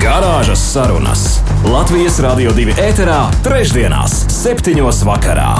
[0.00, 1.22] Garāžas sarunas
[1.68, 5.50] Latvijas Rādio 2 ēterā, trešdienās, septiņos vakarā.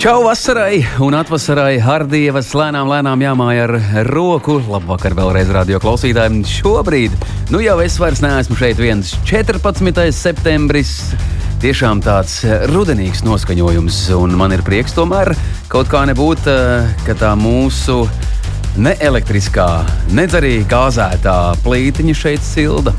[0.00, 3.72] Čau vasarai un atvasarai Hardievas lēnām, lēnām jāmāja ar
[4.10, 4.58] roku.
[4.68, 6.42] Labvakar vēlreiz radio klausītājiem.
[6.44, 7.16] Šobrīd,
[7.48, 10.04] nu jau es vairs neesmu šeit viens 14.
[10.12, 10.98] septembris.
[11.64, 12.42] Tiešām tāds
[12.74, 15.32] rudenīgs noskaņojums, un man ir prieks tomēr
[15.72, 18.02] kaut kā nebūt, eh, ka tā mūsu
[18.78, 19.68] ne elektriskā,
[20.14, 22.94] nedz arī gāzētā plītiņa šeit silda.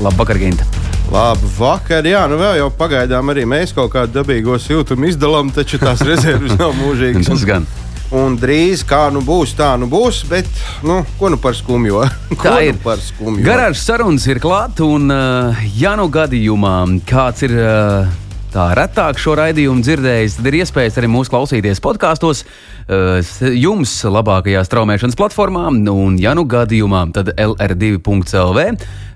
[0.00, 0.64] Labvakar, Ginta!
[1.10, 5.80] Labu vakar, jā, nu vēl jau pagaidām arī mēs kaut kādu dabīgo siltumu izdalām, taču
[5.82, 7.26] tās rezerves nav mūžīgas.
[7.26, 7.66] Tas gan.
[8.14, 10.46] Un drīz kā nu būs, tā nu būs, bet
[10.86, 12.04] nu, ko nu par skumjo?
[12.42, 13.44] Tā ir nu par skumjo.
[13.46, 16.74] Garāžas sarunas ir klāta, un, uh, ja nu gadījumā
[17.06, 18.10] kāds ir uh,
[18.54, 23.20] tā retāk šo raidījumu dzirdējis, tad ir iespējas arī mūsu klausīties podkāstos, uh,
[23.54, 28.66] jums labākajā straumēšanas platformā, un, ja nu gadījumā, tad LR2.CLV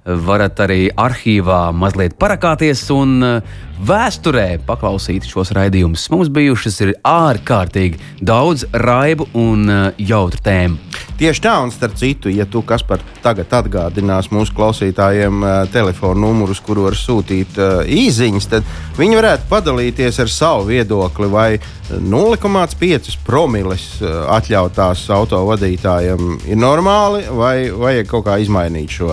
[0.04, 6.10] varat arī arhīvā mazliet parakāties un eh, vēsturē paklausīt šos raidījumus.
[6.12, 10.76] Mums bijušas ir ārkārtīgi daudz raibu un eh, jautru tēmu.
[11.14, 16.24] Tieši tā, un starp citu, ja tu kas par tagad atgādinās mūsu klausītājiem uh, telefonu
[16.26, 17.54] numurus, kuru var sūtīt
[17.86, 18.66] īsiņas, tad
[18.98, 21.48] viņi varētu padalīties ar savu viedokli, vai
[21.94, 29.12] 0,5 promiles atļautās autovadītājiem ir normāli, vai vajag kaut kā izmainīt šo.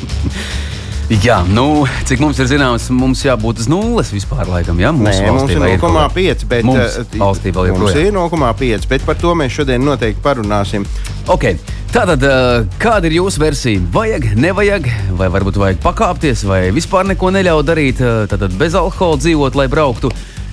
[1.10, 4.44] Jā, nu, cik mums ir zināms, mums jābūt uz nulles vispār.
[4.46, 4.92] Laikam, ja?
[4.94, 6.44] Nē, mums ir 0,5.
[6.46, 8.86] Bet mums eh, valstī vēl mums ir 0,5.
[8.92, 10.86] Bet par to mēs šodien noteikti parunāsim.
[11.26, 11.58] Okay.
[11.90, 13.82] Tātad, eh, kāda ir jūsu versija?
[13.90, 14.86] Vajag, nevajag,
[15.18, 19.66] vai varbūt vajag pakāpties, vai vispār neko neļaut darīt, eh, tātad bez alkohola dzīvot, lai
[19.66, 20.12] brauktu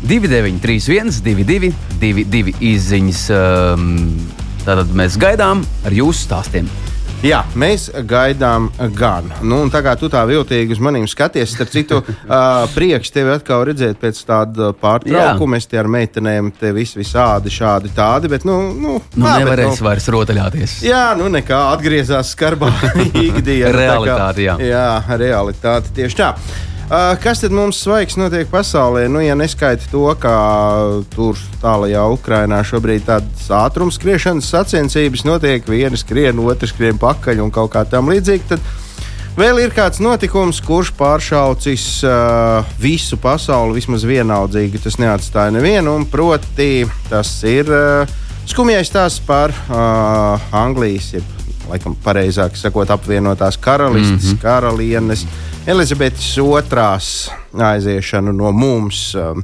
[0.09, 1.69] 2931, 22,
[2.01, 3.23] 22 izziņas.
[3.29, 3.95] ehm,
[4.65, 6.65] Tātad mēs gaidām ar jūsu stāstiem.
[7.25, 9.31] Jā, mēs gaidām gan.
[9.41, 13.63] Nu, tā kā tu tā viltīgi uz maniem skaties, starp citu, uh, prieks tevi atkal
[13.65, 15.57] redzēt pēc tāda pārtraukuma.
[15.57, 19.47] Es te ar meitenēm te vis, visādi šādi tādi, bet, nu, nu, Nu, tā, bet,
[19.47, 20.77] nevarēs vairs rotaļāties.
[20.85, 22.69] Jā, nu nekā atgriezās skarbā
[23.27, 23.73] ikdienā.
[23.73, 24.59] Realitāte, jā.
[24.61, 26.33] Jā, realitāte tieši tā.
[26.87, 29.09] Uh, kas tad mums svaigs notiek pasaulē?
[29.11, 30.31] Nu, ja neskaita to, ka
[31.11, 37.51] tur tālākajā Ukrainā šobrīd tādas ātruma skriešanas sacensības notiek, viena skrien, otra skrien pakaļ un
[37.51, 38.63] kaut kā tam līdzīga, tad
[39.35, 44.85] vēl ir kāds notikums, kurš pāršaucis uh, visu pasauli vismaz vienaldzīgi.
[44.87, 51.36] Tas neatstāja nevienu, un proti tas ir uh, skumjais stāsts par uh, Anglijas, jeb
[51.69, 54.41] laikam pareizāk sakot, apvienotās karalistes, mm -hmm.
[54.41, 55.25] karalienes.
[55.67, 59.15] Elizabetes otrās aiziešanu no mums.
[59.15, 59.43] Um,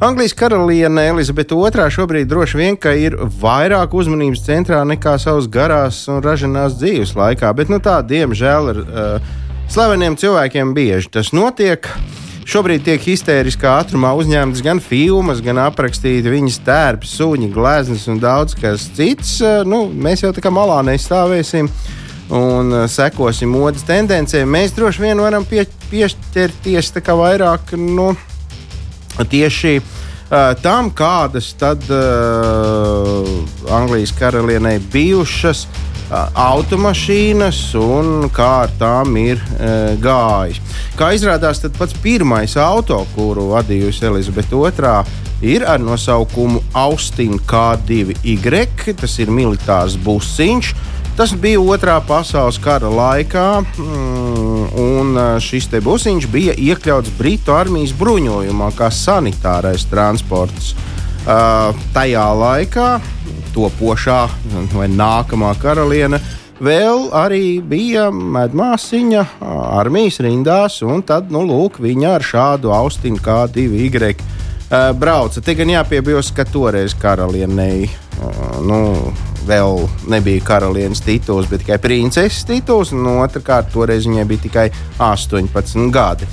[0.00, 6.22] Anglijas karaliene Elizabete II šobrīd droši vien ir vairāk uzmanības centrā nekā savas garās un
[6.22, 9.20] ražanās dzīves laikā, bet nu, tā, diemžēl, ar uh,
[9.68, 11.88] slaveniem cilvēkiem bieži tas notiek.
[12.44, 18.52] Šobrīd tiek histēriskā ātrumā uzņemtas gan filmas, gan aprakstīti viņas tērpi, suņi, gleznas un daudz
[18.60, 19.38] kas cits.
[19.40, 21.70] Uh, Nu, mēs jau tā kā malā nestāvēsim
[22.34, 28.12] un uh, sekosim modes tendencēm, mēs droši vien varam pie, piešķirties vairāk nu,
[29.16, 33.24] tieši uh, tam, kādas tad uh,
[33.72, 35.66] Anglijas karalienei bijušas
[36.12, 40.60] automašīnas un kā ar tām ir uh, gājis.
[40.98, 48.96] Kā izrādās, tad pats pirmais auto, kuru vadījusi Elizabete II, ir ar nosaukumu Austin K2Y.
[49.00, 50.74] Tas ir militārs busiņš.
[51.14, 58.72] Tas bija otrā pasaules kara laikā, mm, un šis busiņš bija iekļauts Britu armijas bruņojumā
[58.74, 60.74] kā sanitārais transports.
[61.24, 62.88] Uh, tajā laikā
[63.54, 64.18] topošā
[64.74, 66.18] vai nākamā karaliene
[66.60, 69.22] vēl arī bija medmāsiņa
[69.80, 75.40] armijas rindās, un tad, nu, lūk, viņa ar šādu austinu kā divi Y uh, brauca.
[75.40, 77.88] Te gan jāpiebilst, ka toreiz karalienei
[78.64, 78.80] nu,
[79.48, 84.68] vēl nebija karalienes tituls, bet tikai princeses tituls, un otrkārt, toreiz viņai bija tikai
[85.02, 86.28] 18 gadi.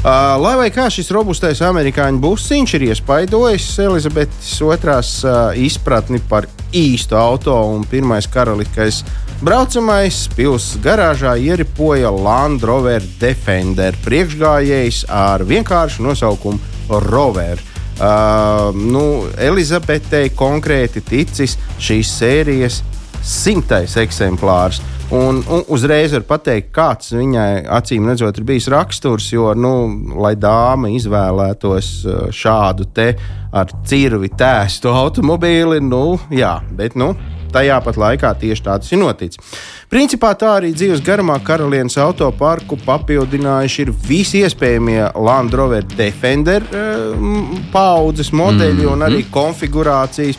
[0.00, 6.46] Uh, lai vai kā šis robustais amerikāņu busiņš ir iespaidojis Elizabetes otrās uh, izpratni par
[6.72, 9.02] īstu auto un pirmais karaliskais
[9.44, 17.60] Braucamais pilsētas garāžā ieripoja Land Rover Defender priekšgājējs ar vienkāršu nosaukumu Rover.
[18.00, 19.04] Uh, nu,
[19.36, 22.80] Elizabetei konkrēti ticis šīs sērijas
[23.20, 24.80] simtais eksemplārs.
[25.10, 29.72] Un, un uzreiz var pateikt, kāds viņai acīm redzot ir bijis raksturs, jo, nu,
[30.22, 31.88] lai dāma izvēlētos
[32.30, 33.08] šādu te
[33.50, 37.10] ar cirvi tēstu automobīli, nu, jā, bet, nu,
[37.50, 39.42] tajā pat laikā tieši tāds ir noticis.
[39.90, 47.56] Principā tā arī dzīves garumā karalienes autoparku papildinājuši ir visi iespējamie Land Rover Defender uh,
[47.72, 48.90] paudzes modeļi mm.
[48.92, 49.32] un arī mhm.
[49.34, 50.38] konfigurācijas.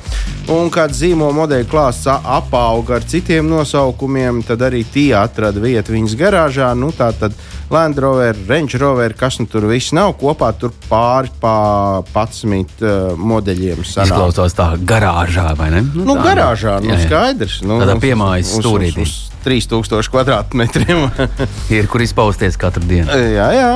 [0.52, 6.16] Un kad zīmola modeļu klāsts apauga ar citiem nosaukumiem, tad arī tie atrada vietu viņas
[6.20, 6.72] garāžā.
[6.76, 7.36] Nu, tā tad
[7.72, 13.20] Land Rover, Range Rover, kas nu tur viss nav kopā, tur pāri pa 11 uh,
[13.20, 13.84] modeļiem.
[13.84, 14.16] Sanāk.
[14.16, 15.84] Izklausās tā garāžā, vai ne?
[15.92, 16.66] Nu, nu tā, skaidrs.
[16.88, 17.06] Nu, jā, jā.
[17.06, 17.60] skaidrs.
[17.68, 19.08] Nu, Tādā piemājas stūrītī.
[19.42, 21.10] Uz, uz, 3000 kvadrātmetriem.
[21.78, 23.10] ir kur izpausties katru dienu.
[23.10, 23.72] jā, jā.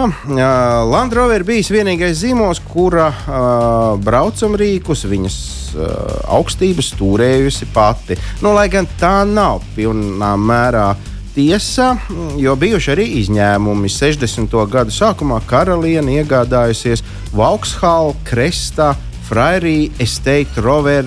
[0.86, 5.38] Land Rover bijis vienīgais zīmols, kura uh, braucamrīkus viņas
[5.76, 5.90] uh,
[6.38, 8.18] augstības stūrējusi pati.
[8.46, 10.96] Nu, lai gan tā nav pilnā mērā
[11.36, 11.98] tiesa,
[12.40, 13.90] jo bijuši arī izņēmumi.
[13.92, 14.56] 60.
[14.72, 17.04] gadu sākumā karaliene iegādājusies
[17.36, 18.96] Vauxhall Cresta
[19.26, 21.06] Frairī Estate Rover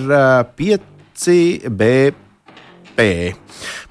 [0.59, 2.19] 5BP.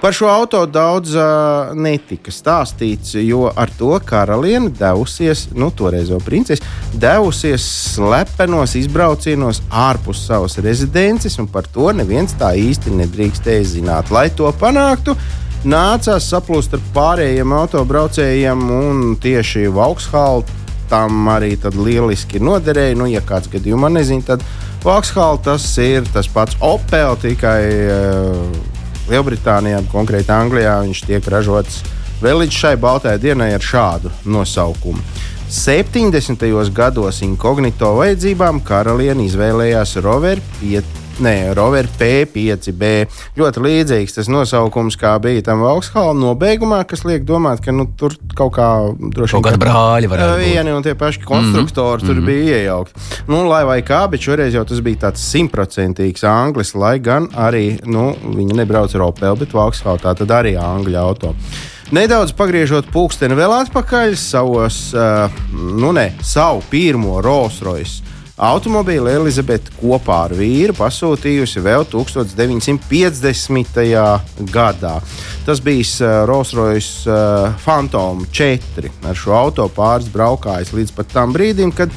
[0.00, 6.20] Par šo auto daudz uh, netika stāstīts, jo ar to karaliene devusies, nu, toreiz jau
[6.22, 14.14] princese, devusies slepenos izbraucienos ārpus savas rezidences, un par to neviens tā īsti nedrīkstēja zināt.
[14.14, 15.16] Lai to panāktu,
[15.66, 20.46] nācās saplūst ar pārējiem autobraucējiem, un tieši Vauxhall
[20.88, 22.96] tam arī lieliski noderēja.
[22.96, 24.44] Nu, ja kāds gadījumā nezina, tad
[24.84, 28.77] Vauxhall tas ir tas pats Opel, tikai uh,
[29.08, 31.82] Lielbritānijā, konkrēti Anglijā, viņš tiek ražots
[32.22, 35.00] vēl līdz šai baltajai dienai ar šādu nosaukumu.
[35.48, 36.44] 70.
[36.76, 42.88] gados inkognito vajadzībām karaliene izvēlējās Rover 5 Nē, Rover P5B.
[43.38, 48.14] Ļoti līdzīgs tas nosaukums, kā bija tam Vauxhall nobeigumā, kas liek domāt, ka nu, tur
[48.38, 49.42] kaut kā droši vien.
[49.42, 50.44] Kaut kāda brāļa varētu būt.
[50.44, 52.14] Vieni un tie paši konstruktori mm -hmm.
[52.14, 52.26] tur -hmm.
[52.26, 53.00] bija iejaukti.
[53.26, 57.80] Nu, lai vai kā, bet šoreiz jau tas bija tāds simtprocentīgs anglis, lai gan arī
[57.84, 61.34] nu, viņi nebrauc ar Opel, bet Vauxhall tā tad arī angļu auto.
[61.90, 65.30] Nedaudz pagriežot pulksteni vēl atpakaļ savos, uh,
[65.80, 68.02] nu ne, savu pirmo Rolls Royce
[68.38, 73.80] Automobīli Elizabete kopā ar vīru pasūtījusi vēl 1950.
[74.54, 74.92] gadā.
[75.46, 78.92] Tas bija uh, Rolls-Royce uh, Phantom 4.
[79.10, 81.90] Ar šo auto pāris braukājis līdz pat tam brīdim, kad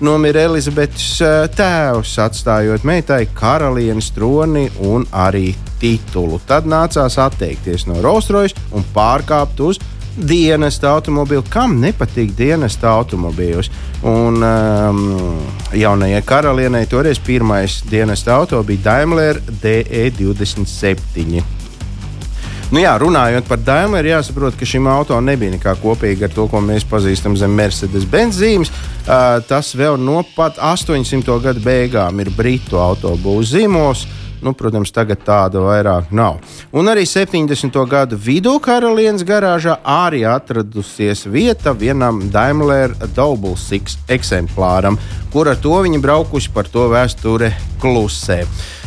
[0.00, 5.52] nomira Elizabetes uh, tēvs, atstājot meitai karalienes troni un arī
[5.82, 6.40] titulu.
[6.48, 9.76] Tad nācās atteikties no Rolls-Royce un pārkāpt uz
[10.16, 11.44] dienesta automobīlu.
[11.50, 13.70] Kam nepatīk dienesta automobīls?
[14.08, 15.02] Un um,
[15.76, 21.42] jaunajai karalienei toreiz pirmais dienesta auto bija Daimler DE27.
[22.72, 26.62] Nu jā, runājot par Daimler, jāsaprot, ka šim auto nebija nekā kopīga ar to, ko
[26.64, 28.72] mēs pazīstam zem Mercedes-Benz zīmes.
[29.02, 31.36] Uh, tas vēl no pat 800.
[31.44, 34.06] gada beigām ir Britu autobūvas zīmols.
[34.06, 36.40] Uh, Nu, protams, tagad tāda vairāk nav.
[36.74, 37.76] Un arī 70.
[37.86, 44.98] gadu vidū karalienes garāžā arī atradusies vieta vienam Daimler Double Six eksemplāram,
[45.30, 47.52] kur ar to viņi braukuši par to vēsture
[47.82, 48.42] klusē.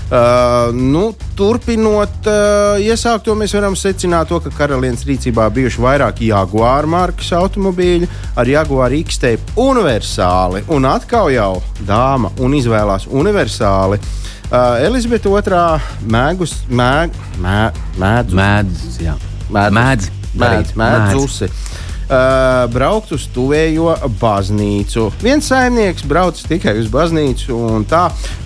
[0.06, 1.06] Uh, nu,
[1.40, 8.12] turpinot uh, iesākto, mēs varam secināt, to, ka karalienes rīcībā bijuši vairāki Jaguar markas automobīļi
[8.38, 10.62] ar Jaguar X-Tape universāli.
[10.76, 11.56] Un atkal jau
[11.88, 13.98] dāma un izvēlās universāli.
[13.98, 17.60] Uh, Elizabete II mēgus, mēg, mē,
[17.98, 19.16] mēdz, mēdz, jā.
[19.50, 21.86] mēdz, mēdz, mēdz, mēdz, mēdz.
[22.06, 25.08] Uh, braukt uz tuvējo baznīcu.
[25.24, 28.04] Viens saimnieks brauc tikai uz baznīcu, un tā,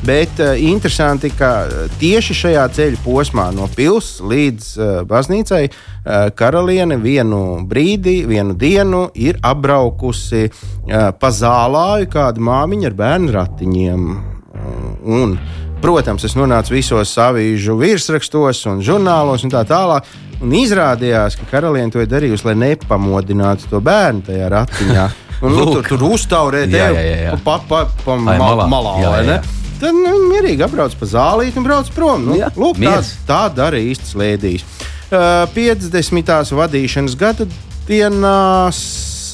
[0.07, 1.67] bet uh, interesanti, ka
[1.99, 9.09] tieši šajā ceļa posmā no pilsētas līdz uh, baznīcai uh, karaliene vienu brīdi, vienu dienu
[9.19, 14.07] ir apbraukusi uh, pa zālāju kādu māmiņu ar bērnu ratiņiem.
[14.15, 15.35] Uh, un,
[15.79, 20.07] Protams, es nonācu visos avīžu virsrakstos un žurnālos un tā tālāk.
[20.43, 25.07] Un izrādījās, ka karaliene to ir darījusi, lai nepamodinātu to bērnu tajā ratiņā.
[25.39, 28.65] Un, nu, tur tur uztaurēt, jau pa, pa, pa malā.
[28.67, 29.37] malā jā, jā.
[29.79, 32.25] Tad nu, mierīgi apbrauc pa zālīti un brauc prom.
[32.27, 34.65] Nu, jā, lūk, tā, tā dara īsts lēdījis.
[35.07, 36.51] Uh, 50.
[36.59, 37.47] vadīšanas gada
[37.87, 38.81] dienās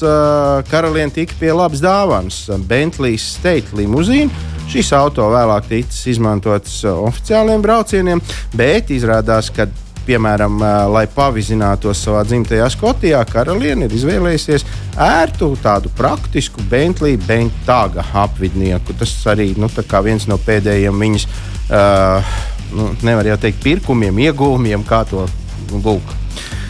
[0.06, 7.00] uh, karaliene tika pie labas dāvanas- Bentley State limuzīna Šis auto vēlāk ticis izmantots uh,
[7.06, 8.22] oficiāliem braucieniem,
[8.56, 9.68] bet izrādās, ka
[10.06, 10.60] piemēram,
[10.92, 14.66] lai pavizinātos savā dzimtajā Skotijā, karaliene ir izvēlējusies
[15.02, 18.96] ērtu, tādu praktisku Bentley Bentaga apvidnieku.
[18.98, 19.70] Tas arī nu,
[20.06, 22.36] viens no pēdējiem viņas, uh,
[22.76, 25.26] nu, nevar jau teikt, pirkumiem, iegūmiem, kā to
[25.72, 26.14] nu, lūk.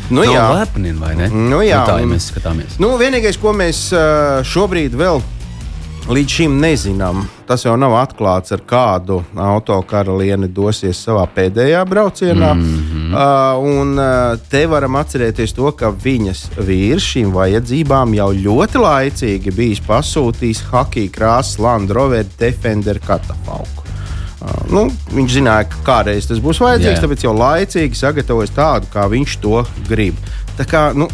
[0.06, 1.26] Nu, no jā, lepni, vai ne?
[1.32, 2.76] Nu, jā, nu, tā ja mēs skatāmies.
[2.82, 5.18] Nu, vienīgais, ko mēs uh, šobrīd vēl
[6.08, 7.24] līdz šim nezinām.
[7.46, 12.52] Tas jau nav atklāts, ar kādu autokaralieni dosies savā pēdējā braucienā.
[12.54, 13.14] Mm -hmm.
[13.14, 19.54] uh, un uh, te varam atcerēties to, ka viņas vīrs šīm vajadzībām jau ļoti laicīgi
[19.54, 23.82] bijis pasūtījis hockey krāsas Land Rover Defender katafalku.
[24.40, 27.02] Uh, nu, viņš zināja, ka kādreiz tas būs vajadzīgs, Jā.
[27.02, 30.14] tāpēc jau laicīgi sagatavojas tādu, kā viņš to grib.
[30.56, 31.08] Tā kā, nu,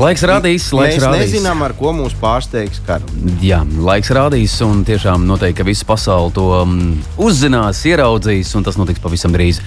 [0.00, 1.26] Laiks rādīs, laiks Mēs rādīs.
[1.26, 3.10] nezinām, ar ko mūs pārsteigs karš.
[3.44, 6.78] Jā, laiks rādīs, un tiešām noteikti, ka visa pasaule to um,
[7.20, 9.60] uzzinās, ieraudzīs, un tas notiks pavisam drīz.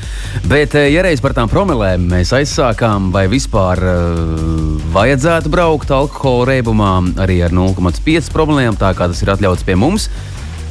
[0.50, 6.50] Bet, eh, ja reiz par tām promilēm mēs aizsākām, vai vispār uh, vajadzētu braukt alkohola
[6.55, 10.10] reibumā arī ar 0,5 promilēm, tā kā tas ir atļauts pie mums.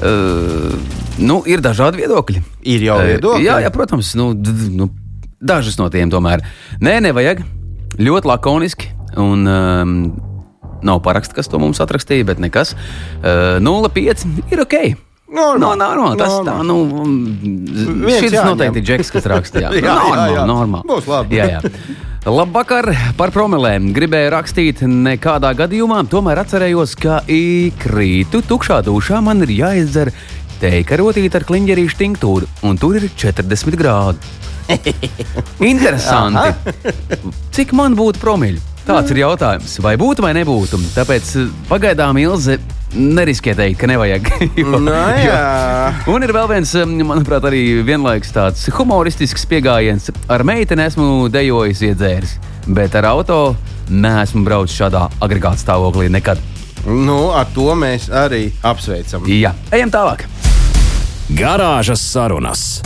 [0.03, 0.75] Uh,
[1.23, 2.43] nu, ir dažādi viedokļi.
[2.75, 3.39] Ir jau viedokļi.
[3.39, 4.91] Uh, jā, jā, protams, nu, nu,
[5.39, 6.43] dažas no tiem tomēr.
[6.83, 7.47] Nē, nevajag.
[7.95, 8.89] Ļoti lakoniski,
[9.21, 9.97] Un, um,
[10.85, 12.75] nav paraksts, kas to mums atrakstīja, bet nekas.
[13.21, 14.79] Uh, 0,5 ir ok.
[15.35, 15.61] Normāli.
[15.61, 16.19] No, normāli.
[16.21, 16.77] Tas tā, nu,
[18.13, 19.73] šis noteikti ir Džeks, kas rakstīja.
[19.75, 20.45] jā, jā, normāli, jā.
[20.51, 20.89] normāli.
[20.91, 21.41] Būs labi.
[21.41, 21.63] jā, jā.
[22.25, 23.91] Labvakar par promilēm.
[23.97, 27.19] Gribēju rakstīt, nekādā gadījumā, tomēr atcerējos, ka
[27.83, 30.13] krītu tukšā dušā man ir jāizdzer
[30.63, 34.33] teika rotīte ar kliņģerīšu tinktūru, un tur ir 40 grādi.
[35.73, 36.55] Interesanti.
[37.53, 38.74] Cik man būtu promīļi?
[38.85, 39.79] Tāds ir jautājums.
[39.81, 40.77] Vai būtu vai nebūtu?
[40.93, 42.59] Tāpēc eh, pagaidām Ilze
[42.95, 44.29] neriskē teikt, ka nevajag.
[44.61, 45.39] jo, no, jā.
[46.05, 46.13] jo.
[46.13, 50.11] Un ir vēl viens, eh, manuprāt, arī vienlaikus tāds humoristisks pieejams.
[50.29, 52.37] Ar meiteni esmu dejojis iedzēris,
[52.77, 53.41] bet ar auto
[53.89, 56.41] neesmu braucis šādā agregāta stāvoklī nekad.
[56.85, 59.25] Nu, ar to mēs arī apsveicam.
[59.33, 60.27] Jā, ejam tālāk.
[61.33, 62.83] Garāžas sarunas.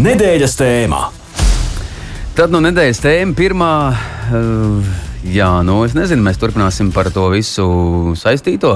[0.00, 1.10] Nedēļas tēmā.
[2.32, 3.72] Tad no nedēļas tēma pirmā.
[4.32, 7.64] Uh, Jā, nu es nezinu, mēs turpināsim par to visu
[8.18, 8.72] saistīto.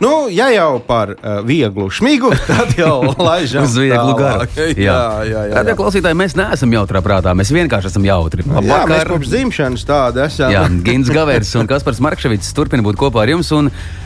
[0.00, 4.46] Nu, ja jau par uh, vieglu šmigu, tad jau laižam uz vieglu garu.
[4.56, 5.42] Jā, jā, jā.
[5.50, 8.46] jā, Tādēļ, klausītāji, mēs neesam jautrā prātā, mēs vienkārši esam jautri.
[8.48, 8.70] Labvakar.
[8.70, 10.54] Jā, mēs kopš dzimšanas tādi esam.
[10.54, 13.52] Jā, Gins Gavers un Kaspars Markševits turpina būt kopā ar jums.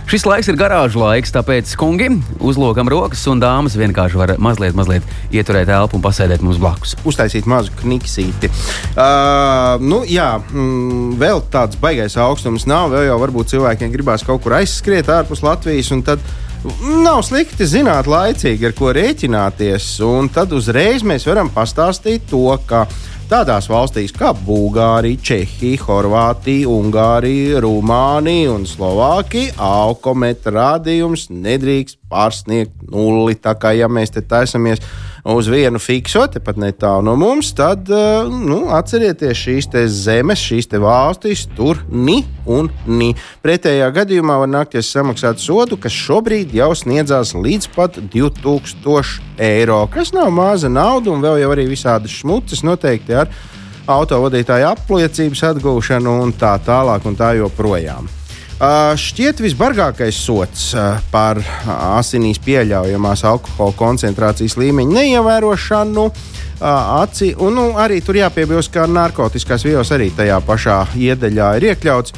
[0.04, 2.10] Šis laiks ir garāžu laiks, tāpēc, kungi,
[2.44, 6.92] uzlokam rokas un dāmas vienkārši var mazliet, mazliet ieturēt elpu un pasēdēt mums blakus.
[7.08, 8.50] Uztaisīt mazu kniksīti.
[8.92, 12.92] Uh, nu, jā, mm, vēl tāds baigais augstums nav.
[12.92, 15.88] Vēl jau varbūt cilvēkiem gribās kaut kur aizskriet ārpus Latvijas.
[17.04, 19.88] Nav slikti zināt, laicīgi ar ko rēķināties.
[20.04, 22.84] Un tad uzreiz mēs varam pastāstīt to, ka
[23.24, 33.38] Tādās valstīs kā Bulgārija, Čehija, Horvātija, Ungārija, Rumānija un Slovākija alkometra rādījums nedrīkst pārsniegt nulli.
[33.40, 34.84] Tā kā ja mēs te taisamies
[35.24, 41.46] uz vienu fiksu, tepat netālu no mums, tad uh, nu, atcerieties šīs zemes, šīs valstis,
[41.56, 43.14] tur ni un ni.
[43.44, 50.12] Pretējā gadījumā var nākties samaksāt sodu, kas šobrīd jau sniedzās līdz pat 2000 eiro, kas
[50.12, 53.32] nav maza nauda, un vēl jau arī visādas šmuces noteikti ar
[53.88, 58.23] autovadītāju apliecības atgūšanu un tā tālāk un tā joprojām.
[58.54, 60.68] Šķiet, visbargākais sots
[61.10, 66.06] par asinīs pieļaujamās alkohola koncentrācijas līmeņa neievērošanu.
[66.06, 71.66] Uh, aci, un nu, arī tur jāpiebilst, ka narkotikās vielas arī tajā pašā iedaļā ir
[71.70, 72.14] iekļauts.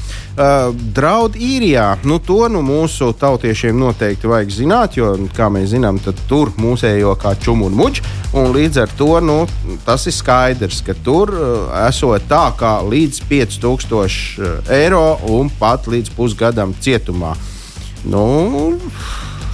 [0.96, 6.52] Draud īrijā, nu to nu mūsu tautiešiem noteikti vajag zināt, jo, kā mēs zinām, tur
[6.60, 8.04] mūsējo kā čumu un muģi.
[8.36, 9.38] Un līdz ar to nu,
[9.86, 11.32] tas ir skaidrs, ka tur
[11.86, 17.32] esot tā kā līdz 5000 eiro un pat līdz pusgadam cietumā.
[18.06, 18.76] Nu,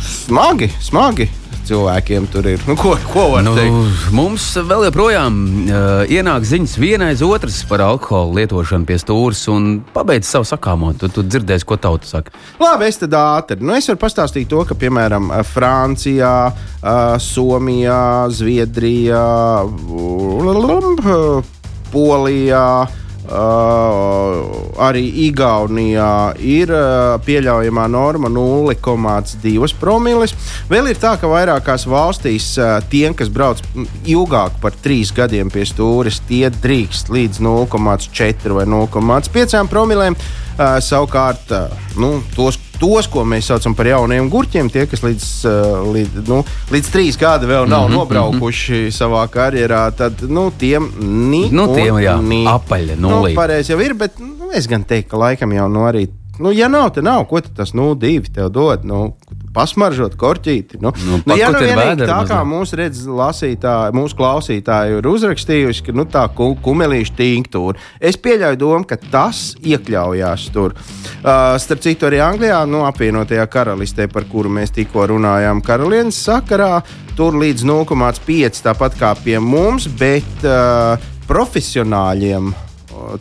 [0.02, 1.30] smagi, smagi
[1.68, 2.62] cilvēkiem tur ir.
[2.68, 4.06] Nu, ko, ko var nu, teikt?
[4.14, 9.72] Mums vēl joprojām uh, ienāk ziņas viena aiz otras par alkohola lietošanu pie stūres un
[9.94, 10.92] pabeidz savu sakāmo.
[10.98, 12.34] Tu, tu dzirdēsi, ko tauta saka.
[12.62, 13.60] Labi, es tad ātri.
[13.62, 18.02] Nu, es varu pastāstīt to, ka piemēram Francijā, uh, Somijā,
[18.32, 19.28] Zviedrijā,
[21.92, 22.66] Polijā.
[22.82, 22.98] Uh,
[24.82, 30.34] arī Igaunijā ir uh, pieļaujamā norma 0,2 promīlis.
[30.70, 33.62] Vēl ir tā, ka vairākās valstīs uh, tiem, kas brauc
[34.08, 40.18] ilgāk par 3 gadiem pie stūres, tie drīkst līdz 0,4 vai 0,5 promilēm.
[40.52, 45.28] Uh, savukārt, uh, nu, tos, tos, ko mēs saucam par jauniem gurķiem, tie, kas līdz,
[45.46, 46.40] uh, līdz, nu,
[46.74, 48.96] līdz trīs gadi vēl nav mm -hmm, nobraukuši mm -hmm.
[48.98, 50.90] savā karjerā, tad nu, tiem
[51.30, 52.42] ni, nu, tiem, jā, ni.
[52.46, 56.08] apaļi, nu, pareizi jau ir, bet nu, es gan teiktu, ka laikam jau nu, arī.
[56.38, 57.24] Nu, ja nav, tad nav.
[57.28, 58.84] Ko tas nu, divi tev dod?
[58.84, 59.16] Nu,
[59.54, 60.78] pasmaržot korķīti.
[60.80, 65.84] Nu, Nu, nu, ja nu vienīgi tā kā mūsu redz, lasītāji, mūsu klausītāji ir uzrakstījuši,
[65.86, 67.76] ka nu, tā ku- kumelīša tinktūra.
[68.00, 70.74] Es pieļauju domu, ka tas iekļaujās tur.
[71.22, 76.82] Uh, starp citu, arī Anglijā, nu, apvienotajā karalistē, par kuru mēs tikko runājām, karalienes sakarā,
[77.16, 80.96] tur līdz 0,5 tāpat kā pie mums, bet uh,
[81.28, 82.52] profesionāļiem.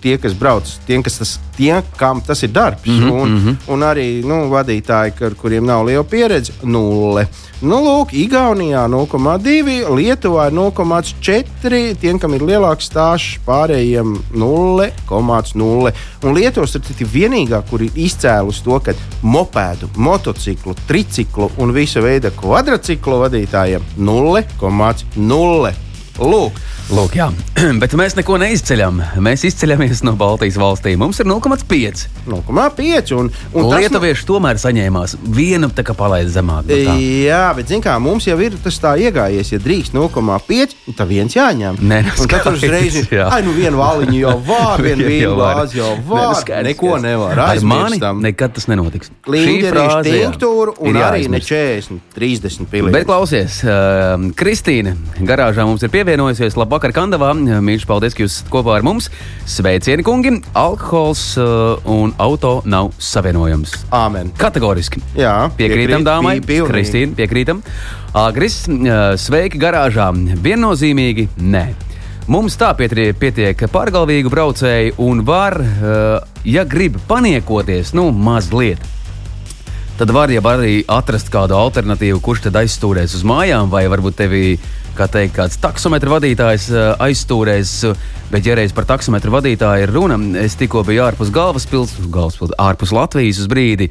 [0.02, 3.56] Tie, kas brauc, tiem, kas tas, tie, kam tas ir darbs, mm -hmm, un, -hmm.
[3.74, 7.28] un arī nu, vadītāji, ar kuriem nav liela pieredze, nulle.
[7.62, 15.92] Nu, lūk, Igaunijā 0,2, Lietuvā ir 0,4, tiem, kam ir lielāks stāsts, pārējiem 0,0.
[16.24, 22.02] Un Lietuvas ir tik vienīgā, kur ir izcēlus to, ka mopēdu, motociklu, triciklu un visa
[22.02, 25.74] veida kvadrciklu vadītājiem 0,0.
[26.22, 26.58] Lūk,
[26.92, 27.28] Lūk, jā,
[27.82, 28.98] bet mēs neko neizceļam.
[29.24, 31.00] Mēs izceļamies no Baltijas valstīm.
[31.00, 32.08] Mums ir 0,5.
[32.28, 33.14] 0,5.
[33.16, 36.66] Un, un Lietuvieši tomēr saņēmās vienu tā kā palaist zemāk.
[36.68, 36.96] No tā.
[37.00, 41.38] Jā, bet zin kā, mums jau ir tas tā iegājies, ja drīkst 0,5, tad viens
[41.38, 41.80] jāņem.
[41.80, 43.28] Nē, nu, un tad uzreiz ir, skaidrs, jā.
[43.32, 45.62] ai, nu vienu vāliņu jau var, vienu vīnu var.
[45.62, 46.36] glāzi jau Nē, nu, var.
[46.42, 47.06] skaidrs, Neko skaidrs.
[47.08, 49.12] nevar Ar mani nekad tas nenotiks.
[49.32, 51.52] Jā, tinktūru un arī ne jāaizmirst.
[51.52, 53.08] 40, 30 Bet pilsētas.
[53.08, 54.96] klausies, uh, Kristīne,
[55.28, 56.58] garāžā mums ir pievienojusies.
[56.72, 57.34] Labvakar, Kandavā.
[57.36, 59.10] Mīļš, paldies, ka jūs esat kopā ar mums.
[59.50, 60.32] Sveicieni, kungi!
[60.56, 63.74] Alkohols uh, un auto nav savienojams.
[63.92, 64.30] Āmen.
[64.40, 65.02] Kategoriski.
[65.20, 66.34] Jā, Piekrītam, piekrīt, dāmai.
[66.40, 66.72] pi- pilnīgi.
[66.72, 67.60] Kristīne, piekrītam.
[68.16, 70.08] Agris, uh, sveiki garāžā.
[70.16, 71.66] Viennozīmīgi nē.
[72.32, 78.80] Mums tā pietrie- pietiek pārgalvīgu braucēju un var, uh, ja grib paniekoties, nu, mazliet.
[80.00, 84.56] Tad var jau arī atrast kādu alternatīvu, kurš tad aizstūrēs uz mājām, vai varbūt tevi,
[84.98, 87.76] kā teikt, kāds taksometru vadītājs eh, aizstūrēs.
[88.32, 92.94] Bet, ja reiz par taksometru vadītāju ir runa, es tikko biju ārpus galvaspilsnes, galvaspils, ārpus
[92.96, 93.90] Latvijas uz brīdi.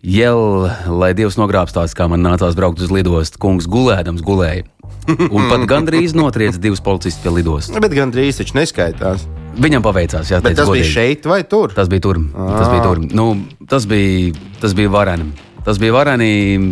[0.00, 4.64] Jēl, lai Dievs nogrābstās, kā man nācās braukt uz lidostu, kungs gulēdams gulēja.
[5.10, 7.76] Un pat gandrīz notriec divus policistus pie lidostas.
[7.82, 9.26] Bet gan drīz taču neskaitās.
[9.60, 10.88] Viņam paveicās, jā, Bet tas bija godīgi.
[10.94, 11.72] šeit vai tur?
[11.76, 12.20] Tas bija tur.
[12.32, 13.00] Tas bija, tur.
[13.12, 13.26] Nu,
[13.68, 15.32] tas bija, tas bija varani.
[15.64, 16.30] Tas bija varani.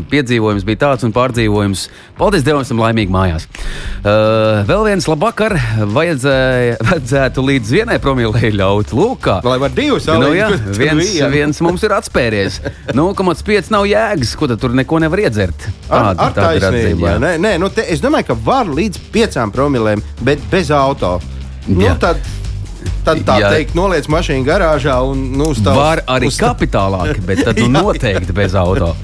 [0.09, 1.87] Piedzīvojums bija tāds un pārdzīvojums.
[2.19, 3.45] Paldies Dievam, esam laimīgi mājās.
[4.01, 5.55] Uh, vēl viens labvakar.
[5.93, 8.95] Vajadzēja, vajadzētu līdz vienai promilei ļaut.
[8.97, 9.39] Lūk, kā.
[9.45, 10.49] Var divus Nu, jā,
[10.79, 12.61] viens, viens mums ir atspēries.
[12.97, 15.69] 0,5 nav jēgas, ko tad tur neko nevar iedzert.
[15.89, 17.35] Ar, ar tāda vai ne?
[17.43, 21.19] Nē, nu te, es domāju, ka var līdz piecām promilēm, bet bez auto.
[21.69, 21.99] Nu, Jā.
[22.01, 22.23] tad,
[23.07, 23.51] tad tā Jā.
[23.55, 28.35] teikt, noliec mašīnu garāžā un nu, uz tā Var arī kapitālāk, bet tad nu, noteikti
[28.37, 28.95] bez auto.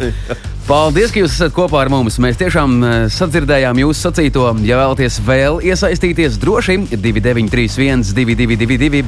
[0.68, 2.16] Paldies, ka jūs esat kopā ar mums.
[2.22, 4.46] Mēs tiešām eh, sadzirdējām jūsu sacīto.
[4.64, 9.04] Ja vēlaties vēl iesaistīties, droši 2931, 222,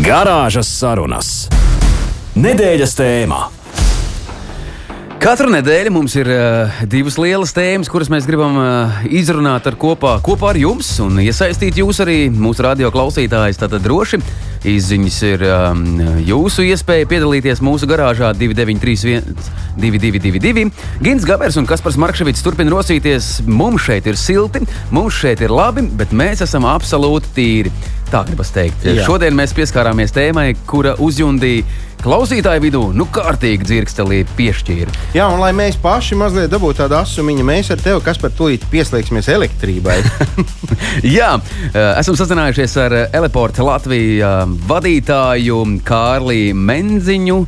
[0.00, 1.30] Garāžas sarunas.
[2.38, 3.59] Nedēļas tēmā.
[5.20, 10.14] Katru nedēļu mums ir uh, divas lielas tēmas, kuras mēs gribam uh, izrunāt ar kopā,
[10.24, 13.60] kopā ar jums un iesaistīt jūs arī mūsu radio klausītājus.
[13.60, 14.22] Tātad droši
[14.70, 15.84] izziņas ir um,
[16.24, 19.36] jūsu iespēja piedalīties mūsu garāžā 2931,
[19.76, 20.64] 222.
[21.04, 23.42] Gins Gabers un Kaspars Markevits turpina rosīties.
[23.44, 27.76] Mums šeit ir silti, mums šeit ir labi, bet mēs esam absolūti tīri.
[28.10, 28.88] Tā gribas teikt.
[28.88, 29.04] Jā.
[29.06, 34.94] Šodien mēs pieskārāmies tēmai, kura uzjundīja klausītāju vidū, nu kārtīgi dzirkstelī piešķīra.
[35.16, 38.64] Jā, un lai mēs paši mazliet dabūtu tādu asumiņu, mēs ar tevi, kas par tūlīt
[38.72, 39.98] pieslēgsimies elektrībai.
[41.18, 41.32] Jā,
[41.70, 47.38] eh, esam sazinājušies ar Eleporta Latvijas vadītāju Kārliju Menziņu.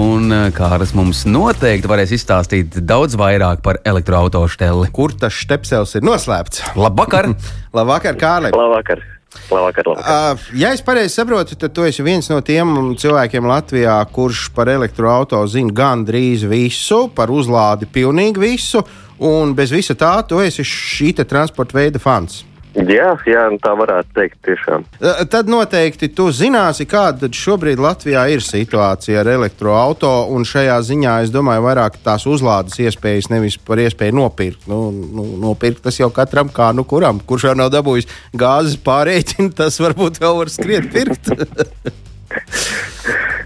[0.00, 4.90] Un eh, Kārlis mums noteikti varēs izstāstīt daudz vairāk par elektroautošteli.
[4.94, 6.66] Kur tas stepsels ir noslēpts?
[6.78, 7.32] Labvakar!
[7.78, 8.54] Labvakar, Kārli!
[8.56, 9.19] Labvakar.
[9.50, 10.34] Labvakar, labvakar.
[10.34, 14.70] Uh, ja es pareizi saprotu, tad tu esi viens no tiem cilvēkiem Latvijā, kurš par
[14.72, 18.82] elektroautorātu zina gandrīz visu, par uzlādi pilnīgi visu,
[19.22, 22.42] un bez visa tā tu esi šī transporta veida fans.
[22.70, 24.84] Jā, jā, nu tā varētu teikt tiešām.
[25.00, 31.16] Uh, Tad noteikti tu zināsi, kāda šobrīd Latvijā ir situācija ar elektroautorātu, un šajā ziņā
[31.24, 34.68] es domāju, vairāk tās uzlādes iespējas nevis par iespēju nopirkt.
[34.70, 38.06] Nu, nu, nopirkt tas jau katram, kā nu kuram, kurš jau nav dabūjis
[38.38, 41.32] gāzes pārreķinu, tas varbūt vēl var skriet pirkt.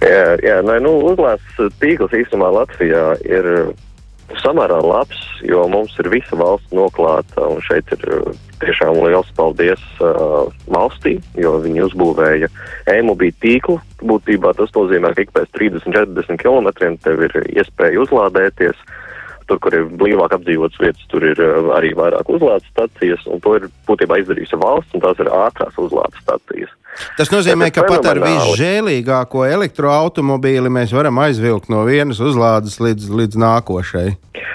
[0.05, 3.47] Jā, jā nē, nu, uzlādes tīkls īstenībā Latvijā ir
[4.43, 8.05] samērā labs, jo mums ir visa valsts noklāta, un šeit ir
[8.65, 12.51] tiešām liels paldies uh, valstī, jo viņi uzbūvēja
[12.97, 13.79] e-mobīlu tīklu.
[14.05, 16.71] Būtībā tas nozīmē, ka ik pēc 30-40 km
[17.05, 18.85] tev ir iespēja uzlādēties.
[19.45, 23.59] Tur, kur ir blīvāk apdzīvotas vietas, tur ir uh, arī vairāk uzlādes stacijas, un to
[23.59, 26.73] ir būtībā izdarījusi valsts, un tās ir ātrās uzlādes stacijas.
[27.19, 33.41] Tas nozīmē, ka pat ar visžēlīgāko elektroautomobīli mēs varam aizvilkt no vienas uzlādes līdz, līdz
[33.45, 34.15] nākošajai.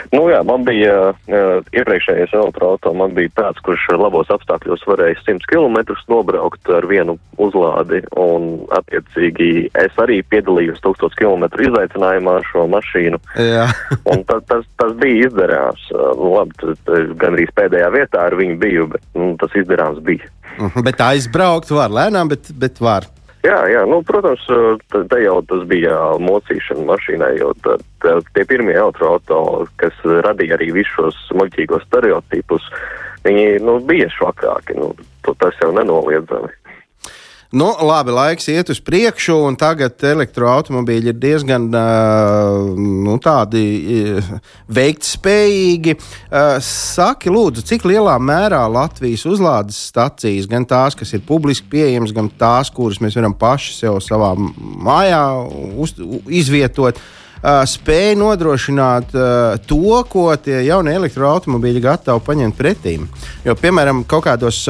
[0.10, 5.46] Nu, jā, man bija uh, iepriekšējais elektroautorāts, man bija tāds, kurš labos apstākļos varēja 100
[5.52, 5.78] km
[6.10, 8.02] nobraukt ar vienu uzlādi.
[8.20, 13.22] Un, attiecīgi, es arī piedalījos 1000 km izaicinājumā ar šo mašīnu.
[14.32, 15.86] tas, tas, tas bija izdarāms.
[15.94, 16.76] Uh, labi,
[17.22, 20.32] gan arī pēdējā vietā ar viņu biju, bet nu, tas izdarāms bija.
[20.58, 23.08] Mhm, bet aizbraukt var lēnām, bet, bet var.
[23.46, 24.44] Jā, jā nu, protams,
[24.92, 30.74] te jau tas bija mocīšana mašīnai, jo tā, tā, tie pirmie autoautori, kas radīja arī
[30.76, 32.66] visus šos muļķīgos stereotipus,
[33.24, 34.76] viņi nu, bija švakāki.
[34.80, 34.92] Nu,
[35.40, 36.52] tas jau nenoliedzami.
[37.50, 41.64] Nu, labi, laiks iet uz priekšu, un tagad elektroautomobīļi ir diezgan
[42.78, 43.64] nu, tādi
[44.78, 45.96] veiktspējīgi.
[46.62, 52.30] Saki, lūdzu, cik lielā mērā Latvijas uzlādes stacijas, gan tās, kas ir publiski pieejamas, gan
[52.30, 55.24] tās, kuras mēs varam paši sev savā mājā
[55.82, 55.96] uz,
[56.30, 59.14] izvietot, uh, spēja nodrošināt
[59.68, 62.98] to, ko tie jaunie elektroautomobīļi gatavi paņemt pretī.
[63.46, 64.66] Jo, piemēram, kaut kādos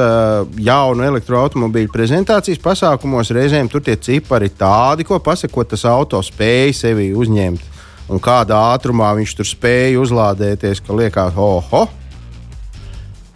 [0.61, 6.75] jaunu elektroautomobīļu prezentācijas pasākumos reizēm tur tie cipari tādi, ko pasaka, ko tas auto spēja
[6.85, 7.65] sevi uzņemt.
[8.09, 11.85] Un kādā ātrumā viņš tur spēja uzlādēties, ka liekas, oho,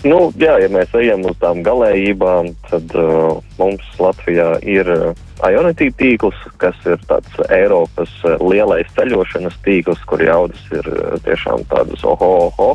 [0.03, 5.87] Nu, jā, ja mēs ejam uz tām galējībām, tad uh, mums Latvijā ir uh, Ionity
[5.95, 12.03] tīkls, kas ir tāds Eiropas uh, lielais ceļošanas tīkls, kur jaudas ir uh, tiešām tādas
[12.03, 12.73] oho, oho.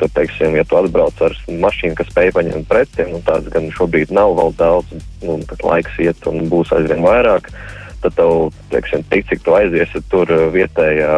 [0.00, 4.10] Tad, teiksim, ja tu atbrauc ar mašīnu, kas spēj paņemt pretī, un tāds gan šobrīd
[4.10, 7.52] nav vēl daudz, nu, tad laiks iet un būs aizvien vairāk.
[7.52, 11.12] Uh, tad tev, teiksim, tik cik tu aiziesi tur uh, vietējā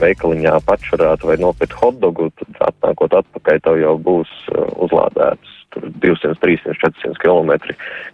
[0.00, 6.78] veikaliņā pačurāt vai nopirkt hotdogu, tad atnākot atpakaļ tev jau būs uh, uzlādēts 200, 300,
[6.80, 7.52] 400 km,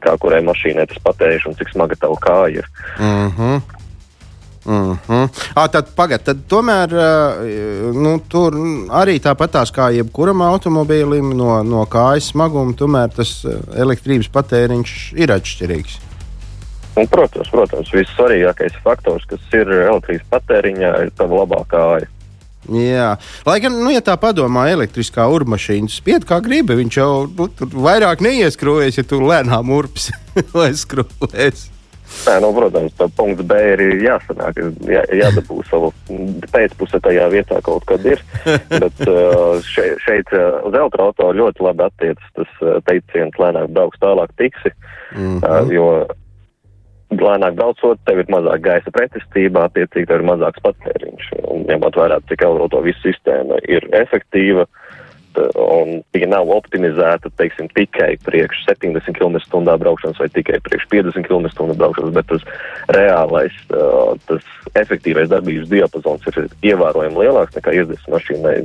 [0.03, 2.67] kā kurai mašīnai tas patēriš un cik smaga tava kāja ir.
[2.99, 3.63] Mm -hmm.
[4.67, 5.29] Mm -hmm.
[5.55, 6.89] à, tad, pagad, tad tomēr
[7.95, 8.55] nu, tur
[8.89, 16.12] arī tāpatās kā jebkuram automobīlim no, no kājas smaguma, tomēr tas elektrības patēriņš ir atšķirīgs.
[16.93, 22.11] Un, protams, protams, vissvarīgākais faktors, kas ir elektrības patēriņā, ir tava labā kāja.
[22.71, 23.17] Jā,
[23.49, 28.23] lai gan, nu, ja tā padomā, elektriskā urmašīna spied kā gribi, viņš jau nu, vairāk
[28.23, 30.13] neieskrūvēs, ja tu lēnām urps
[30.55, 31.71] vai skrūvēs.
[32.13, 35.91] Nē, nu, protams, tā punkts B ir jāsanāk, jā, jādabū savu
[36.53, 38.21] pēcpusē tajā vietā kaut kad ir.
[38.83, 39.01] Bet
[39.67, 44.75] šeit, šeit uz elektroautorā ļoti labi attiecas tas teiciens, lēnāk brauks tālāk tiksi,
[45.17, 45.73] mm -hmm.
[45.73, 45.89] jo
[47.21, 51.33] lēnāk braucot, tev ir mazāk gaisa pretestībā, attiecīgi tev ir mazāks patēriņš.
[51.53, 54.67] Un ņemot vērā, cik eiro to visu sistēma ir efektīva,
[55.57, 61.77] un viņa nav optimizēta, teiksim, tikai priekš 70 km/h braukšanas vai tikai priekš 50 km/h
[61.81, 62.45] braukšanas, bet tas
[62.93, 63.57] reālais,
[64.29, 68.57] tas efektīvais darbības diapazons ir ievērojami lielāks nekā iesdevs mašīnai.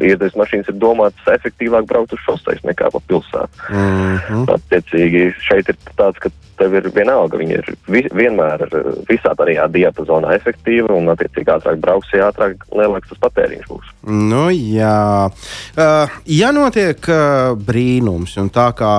[0.00, 3.70] Iesdevs mašīnas ir domātas efektīvāk braukt uz šoseis nekā pa pilsētu.
[3.70, 4.50] Mm -hmm.
[4.56, 8.66] Attiecīgi šeit ir tāds, ka tev ir vienalga, viņi ir vi, vienmēr
[9.08, 13.94] visā tajā diapazonā efektīva un attiecīgi ātrāk brauksi, ātrāk lielāks tas patēriņš būs.
[14.06, 15.30] Nu jā.
[15.76, 18.92] Uh, ja notiek uh, brīnums un tā kā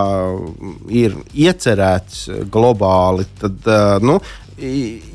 [0.93, 4.20] ir iecerēts globāli, tad, uh, nu,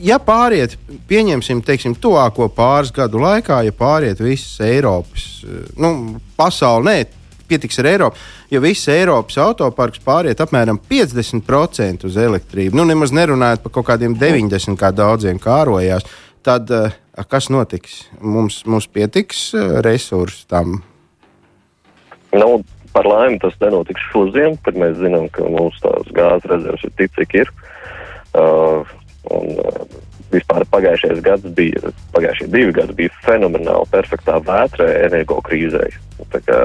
[0.03, 0.77] ja pāriet,
[1.11, 5.27] pieņemsim, teiksim, tuvāko pāris gadu laikā, ja pāriet visas Eiropas,
[5.79, 7.22] nu, pasauli, nē,
[7.53, 13.65] pietiks ar Eiropu, ja viss Eiropas autoparks pāriet apmēram 50% uz elektrību, nu, nemaz nerunājot
[13.65, 16.09] par kaut kādiem 90, kā daudziem kārojās,
[16.43, 16.95] tad uh,
[17.29, 18.07] kas notiks?
[18.21, 20.81] Mums, mums pietiks uh, resursu tam.
[22.33, 22.63] Nu,
[22.97, 27.15] par laimi tas nenotiks šodien, kad mēs zinām, ka mums tās gāzes rezerves ir tik,
[27.21, 27.55] cik ir.
[28.33, 28.89] Uh,
[29.31, 29.87] Un, uh,
[30.33, 35.85] vispār pagājušais gads bija, pagājušie divi gadi bija fenomenāli perfektā vētrē energo krīzē.
[36.33, 36.61] Tā kā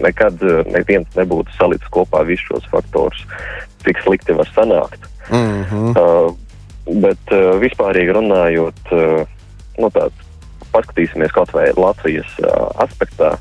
[0.00, 3.24] nekad uh, neviens nebūtu salicis kopā visus šos faktorus,
[3.84, 5.08] cik slikti var sanākt.
[5.30, 5.90] Mm -hmm.
[5.96, 6.34] uh,
[7.02, 9.26] bet uh, vispārīgi runājot, uh,
[9.78, 10.16] nu tāds,
[10.72, 13.36] paskatīsimies kaut vai Latvijas uh, aspektā,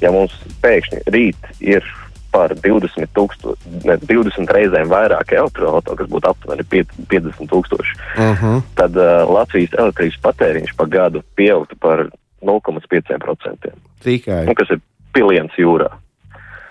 [0.00, 1.84] ja mums pēkšņi rīt ir
[2.32, 3.54] par 20, tūksto,
[3.86, 8.34] ne, 20 reizēm vairāk elektroautorātu, kas būtu aptuveni 50 tūkstoši, uh mhm.
[8.44, 8.62] -huh.
[8.78, 12.08] tad uh, Latvijas elektrības patēriņš pa gadu pieaugtu par
[12.42, 13.72] 0,5%.
[14.04, 14.44] Tikai.
[14.46, 14.80] Nu, kas ir
[15.12, 15.90] piliens jūrā.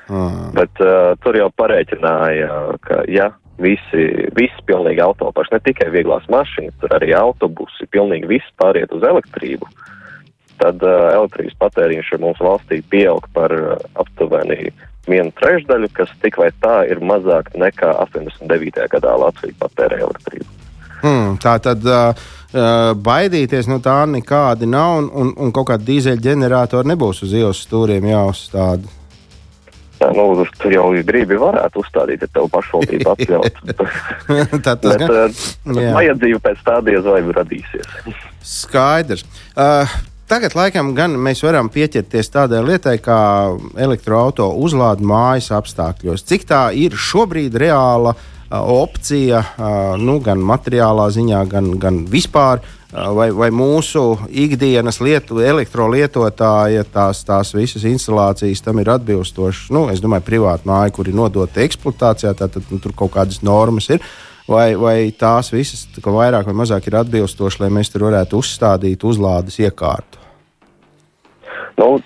[0.08, 0.48] Ah.
[0.56, 4.06] Bet uh, tur jau parēķināja, ka ja visi,
[4.38, 9.68] visi pilnīgi autopaši, ne tikai vieglās mašīnas, tur arī autobusi, pilnīgi viss pāriet uz elektrību,
[10.62, 14.72] tad uh, elektrības patēriņš mūsu valstī pieaug par uh, aptuveni
[15.10, 18.88] vienu trešdaļu, kas tik vai tā ir mazāk nekā 89.
[18.92, 20.50] gadā Latvija patērē elektrību.
[20.98, 22.28] Hmm, tā tad uh,
[22.98, 28.10] baidīties no tā nekādi nav, un, un, un kaut kāda dīzeļģenerātora nebūs uz ielas stūriem
[28.10, 28.96] jāuzstāda.
[29.98, 33.62] Jā, nu, tur jau gribi varētu uzstādīt, ja tev pašvaldība atļaut.
[34.66, 35.94] tā tas Jā.
[35.96, 37.98] vajadzība pēc tā diez vai radīsies.
[38.46, 39.26] Skaidrs.
[39.58, 39.90] Uh,
[40.28, 43.20] tagad, laikam, gan mēs varam pieķerties tādai lietai, kā
[43.80, 46.26] elektroautorāta uzlāde mājas apstākļos.
[46.28, 52.62] Cik tā ir šobrīd reāla uh, opcija, uh, nu, gan materiālā ziņā, gan, gan vispār,
[52.62, 59.72] uh, vai, vai mūsu ikdienas lietu, elektrolietotāja, tās, tās visas instalācijas tam ir atbilstošas.
[59.76, 63.90] Nu, es domāju, privāta māja, kur ir nodota eksploatācijā, tad nu, tur kaut kādas normas
[63.96, 64.04] ir.
[64.48, 69.60] Vai, vai tās visas vairāk vai mazāk ir atbilstošas, lai mēs tur varētu uzstādīt uzlādes
[69.60, 70.22] iekārtu?
[71.78, 71.98] Nu,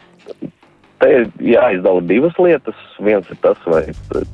[0.99, 2.79] te ir jāizdala divas lietas.
[3.01, 3.83] Viens ir tas, vai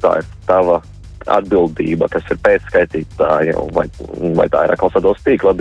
[0.01, 0.79] tā ir tava
[1.27, 3.85] atbildība, kas ir pēcskaitītāja, vai,
[4.37, 5.53] vai tā ir atkal sados tīkla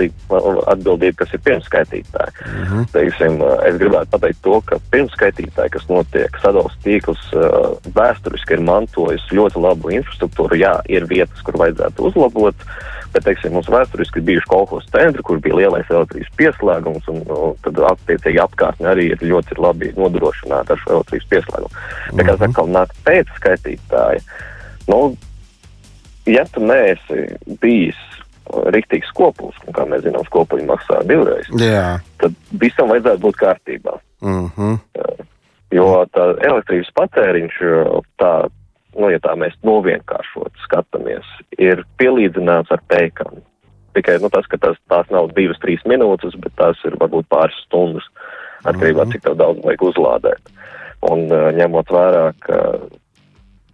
[0.72, 2.32] atbildība, kas ir pirmskaitītāja.
[2.32, 2.86] Uh -huh.
[2.92, 9.30] Teiksim, es gribētu pateikt to, ka pirmskaitītāji, kas notiek, sados tīkls uh, vēsturiski ir mantojis
[9.32, 10.56] ļoti labu infrastruktūru.
[10.56, 12.54] Jā, ir vietas, kur vajadzētu uzlabot.
[13.12, 17.54] Bet, teiksim, mums vēsturiski ir bijuši kolekcijas centri, kur bija lielais elektrības pieslēgums, un, un
[17.64, 21.70] tad attiecīgi apkārtne arī ir ļoti labi nodrošināta ar šo elektrības pieslēgumu.
[22.12, 22.42] Tā kā Mhm.
[22.44, 24.20] atkal nāk pēc skaitītāja,
[24.88, 25.16] nu,
[26.26, 27.26] ja tu neesi
[27.62, 27.98] bijis
[28.74, 31.98] rīktīgs kopuls, un kā mēs zinām, skopuļi maksā divreiz, Jā.
[32.22, 33.96] tad visam vajadzētu būt kārtībā.
[34.22, 34.78] Uh -huh.
[35.74, 37.58] Jo tā elektrības patēriņš,
[38.22, 38.48] tā,
[38.96, 41.26] nu, ja tā mēs novienkāršot skatāmies,
[41.58, 43.42] ir pielīdzināms ar pēkām.
[43.94, 47.56] Tikai nu, tas, ka tas, tās nav divas, trīs minūtes, bet tās ir varbūt pāris
[47.66, 48.04] stundas,
[48.64, 50.52] atkarībā no cik tev daudz vajag uzlādēt.
[51.02, 52.78] Un uh, ņemot vērā, ka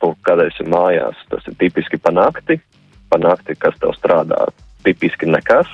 [0.03, 2.59] tu kādreiz esi mājās, tas ir tipiski pa nakti,
[3.11, 4.49] pa nakti, kas tev strādā,
[4.83, 5.71] tipiski nekas.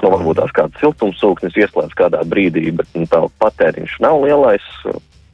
[0.00, 4.64] Nu, varbūt tās kāds siltumsūknis ieslēdz kādā brīdī, bet nu, tā patēriņš nav lielais,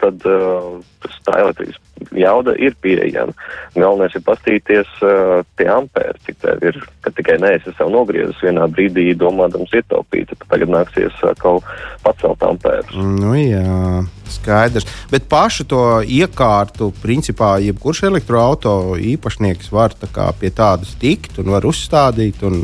[0.01, 0.79] tad uh,
[1.27, 1.79] tā elektrības
[2.15, 3.35] jauda ir pieejama.
[3.75, 8.69] Galvenais ir pastīties uh, tie ampēri, cik tev ir, ka tikai neesi sev nogriezis vienā
[8.71, 11.61] brīdī, domādams ietaupīt, tad tagad nāksies atkal
[12.05, 12.95] pacelt ampērus.
[13.19, 14.87] Nu, jā, skaidrs.
[15.11, 21.53] Bet pašu to iekārtu, principā, jebkurš elektroautorāta īpašnieks var tā kā, pie tādas tikt un
[21.55, 22.43] var uzstādīt.
[22.47, 22.63] Un,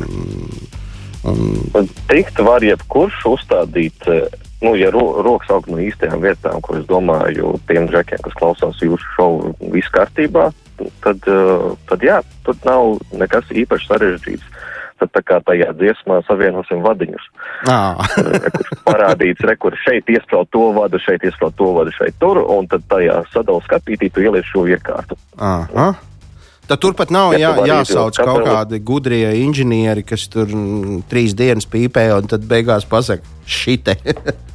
[1.24, 6.78] un, Tikt var jebkurš uzstādīt, eh, nu, ja ro rokas aug no īstajām vietām, ko
[6.78, 10.48] es domāju, tiem džekiem, kas klausās jūsu šovu, viss kārtībā,
[11.04, 14.62] tad, eh, tad jā, tur nav nekas īpaši sarežģīts.
[15.02, 17.24] Tad tā kā tajā dziesmā savienosim vadiņus.
[17.66, 22.14] à, Re, kur parādīts, re, kur šeit iesprāst to vadu, šeit iesprāst to vadu, šeit
[22.22, 25.18] tur, un tad tajā sadalas skatītī tu ieliec šo iekārtu.
[25.36, 25.94] aha.
[26.64, 32.06] Tad turpat nav jā, jāsauc kaut kādi gudrie inženieri, kas tur mm, trīs dienas pīpē
[32.16, 33.98] un tad beigās pasakā, šite.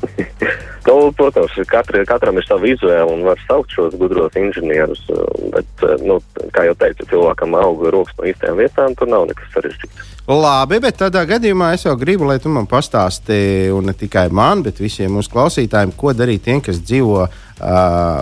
[0.90, 5.02] Nu, protams, katra, katram ir sava izvēle un var saukt šos gudros inženierus,
[5.52, 6.16] bet, nu,
[6.56, 10.08] kā jau teicu, cilvēkam auga rokas no īstajām vietām, tur nav nekas sarežģīts.
[10.30, 14.60] Labi, bet tādā gadījumā es jau gribu, lai tu man pastāstīji, un ne tikai man,
[14.62, 17.32] bet visiem mūsu klausītājiem, ko darīt tiem, kas dzīvo uh,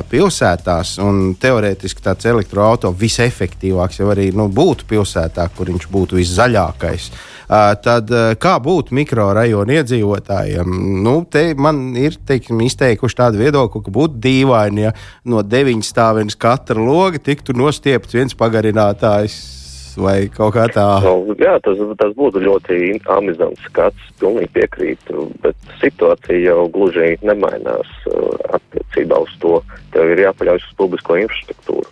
[0.09, 0.95] pilsētās.
[1.43, 7.11] Teorētiski tāds elektroautorāts visefektīvāks jau arī nu, būtu pilsētā, kur viņš būtu viszaļākais.
[7.13, 10.81] Uh, tad uh, kā būt mikrorajonu iedzīvotājiem?
[11.05, 14.97] Nu, te man ir teiksim, izteikuši tādu viedokli, ka būtu dīvaini, ja
[15.29, 19.58] no deviņas stāvienas katra loga tiktu nostiepts viens pagarinātājs
[19.99, 20.87] vai kaut kā tā.
[21.05, 22.79] Nu, jā, tas, tas būtu ļoti
[23.15, 29.59] amizants skats, pilnīgi piekrītu, bet situācija jau gluži nemainās uh, attiecībā uz to.
[29.95, 31.91] Tev ir jāpaļaujas uz publisko infrastruktūru.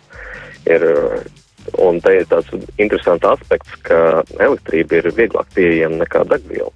[0.67, 6.73] Ir, uh, un te ir tāds interesants aspekts, ka elektrība ir vieglāk pieejama nekā degviela.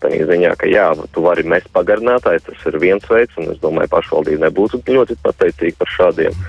[0.00, 3.92] Tādā ziņā, ka jā, tu vari mest pagarinātāju, tas ir viens veids, un es domāju,
[3.92, 6.36] pašvaldība nebūtu ļoti pateicīga par šādiem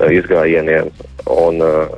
[0.00, 0.88] uh, izgājieniem.
[1.26, 1.88] Un, uh,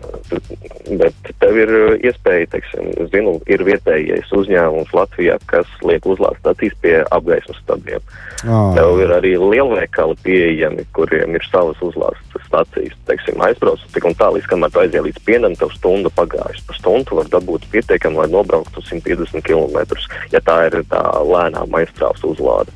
[0.99, 6.95] bet tev ir iespēja, teiksim, zinu, ir vietējais uzņēmums Latvijā, kas liek uzlādes stacijas pie
[7.15, 8.03] apgaismas stabiem.
[8.43, 8.73] Oh.
[8.75, 12.97] Tev ir arī lielveikali pieejami, kuriem ir savas uzlādes stacijas.
[13.09, 16.67] Teiksim, aizbrauc tik un tā, līdz kamēr tu aizies līdz pienam, tev stunda pagājusi.
[16.69, 20.01] Pa stundu var dabūt pietiekami, lai nobrauktu 150 km,
[20.35, 22.75] ja tā ir tā lēnā maģistrāls uzlāde.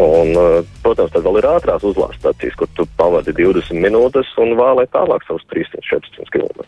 [0.00, 4.56] Un, eh, protams, tad vēl ir ātrās uzlādes stācijas, kur tu pavadi 20 minūtes un
[4.56, 6.64] vēlē tālāk savus 300-400 km.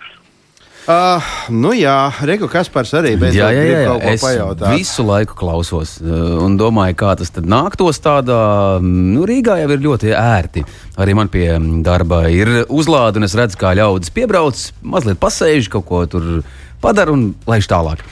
[0.84, 3.92] Uh, nu jā, Reku Kaspars arī beidzot jā, jā, jā, jā.
[4.12, 4.74] Es pajautāt.
[4.76, 8.36] visu laiku klausos uh, un domāju, kā tas tad nāktos tādā,
[8.84, 10.66] nu Rīgā jau ir ļoti ērti.
[11.00, 11.46] Arī man pie
[11.86, 16.28] darba ir uzlāde un es redzu, kā ļaudis piebrauc, mazliet pasēž, kaut ko tur
[16.84, 18.04] padara un laiž tālāk.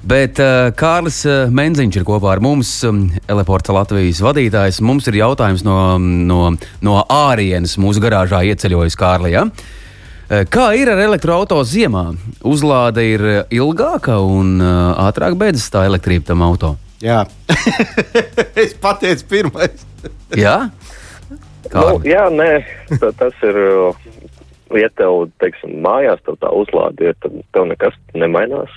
[0.00, 4.80] Bet uh, Kārlis uh, Menziņš ir kopā ar mums, um, Eleporta Latvijas vadītājs.
[4.80, 9.44] Mums ir jautājums no, no, no ārienes mūsu garāžā ieceļojas Kārlijā.
[9.50, 12.06] Uh, kā ir ar elektroautorātu ziemā?
[12.48, 16.74] Uzlāde ir ilgāka un uh, ātrāk beidzas tā elektrība tam auto.
[17.04, 17.26] Jā,
[18.62, 19.84] es pateicu, pirmais.
[20.46, 20.70] jā,
[21.76, 22.52] nu, jā nē,
[23.20, 23.66] tas ir.
[24.70, 28.70] Ja tev, teiksim, mājās tev tā uzlāde ir, tad tev nekas nemainās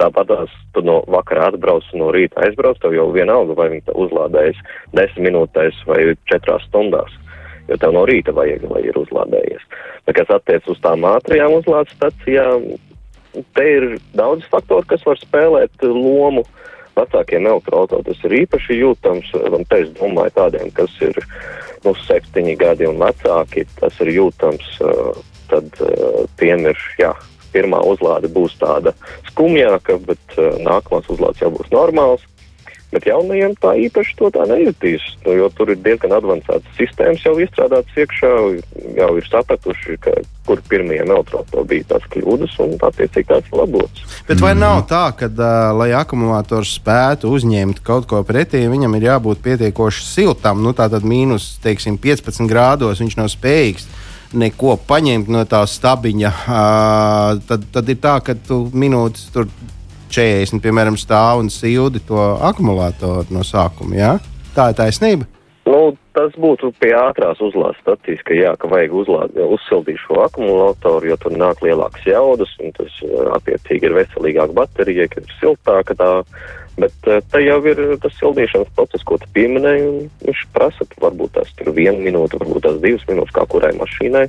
[0.00, 0.30] Tāpat
[0.72, 4.60] tu no vakara atbrauc, no rīta aizbrauc, tev jau vienalga, vai viņi uzlādējas
[4.96, 7.12] desmit minūtēs vai četrās stundās.
[7.68, 9.66] Jo tev no rīta vajag, lai ir uzlādējies.
[10.06, 12.64] Bet, kas attiec uz tām ātrajām uzlādes stacijām,
[13.54, 13.86] te ir
[14.16, 16.46] daudz faktoru, kas var spēlēt lomu.
[16.96, 21.20] Vecākiem elektroautoriem tas ir īpaši jūtams, un te es domāju tādiem, kas ir
[21.84, 24.72] nu, septiņi gadi un vecāki, tas ir jūtams,
[25.52, 25.70] tad
[26.40, 27.12] tiem ir, jā,
[27.54, 28.94] pirmā uzlāde būs tāda
[29.30, 32.26] skumjāka, bet uh, nākamās uzlādes jau būs normāls.
[32.90, 37.36] Bet jaunajiem tā īpaši to tā nejutīs, nu, jo tur ir diezgan avansētas sistēmas jau
[37.38, 38.30] izstrādātas iekšā,
[38.96, 40.16] jau ir sapratuši, ka,
[40.48, 44.18] kur pirmajiem elektroautoriem bija tās kļūdas un attiecīgi tās labotas.
[44.26, 49.06] Bet vai nav tā, ka, uh, lai akumulators spētu uzņemt kaut ko pretī, viņam ir
[49.12, 53.86] jābūt pietiekoši siltam, nu tā tad mīnus, teiksim, 15 grādos viņš nav spējīgs
[54.32, 59.48] neko paņemt no tā stabiņa, uh, tad, tad ir tā, ka tu minūtes tur
[60.10, 62.18] 40, piemēram, stāv un sildi to
[62.50, 63.94] akumulātoru no sākuma.
[63.98, 64.14] Ja?
[64.56, 65.28] Tā ir taisnība.
[65.70, 71.12] Nu, tas būtu pie ātrās uzlādes stācijas, ka, jā, ka vajag uzlāt, uzsildīt šo akumulātoru,
[71.12, 72.96] jo tur nāk lielākas jaudas, un tas
[73.36, 76.10] attiecīgi ir veselīgāka baterija, kad ir siltāka tā
[76.80, 81.52] Bet uh, te jau ir tas sildīšanas process, ko tu pieminēji, viņš prasa, varbūt tās
[81.60, 84.26] ir viena minūte, varbūt tās divas minūtes kā kurai mašīnai.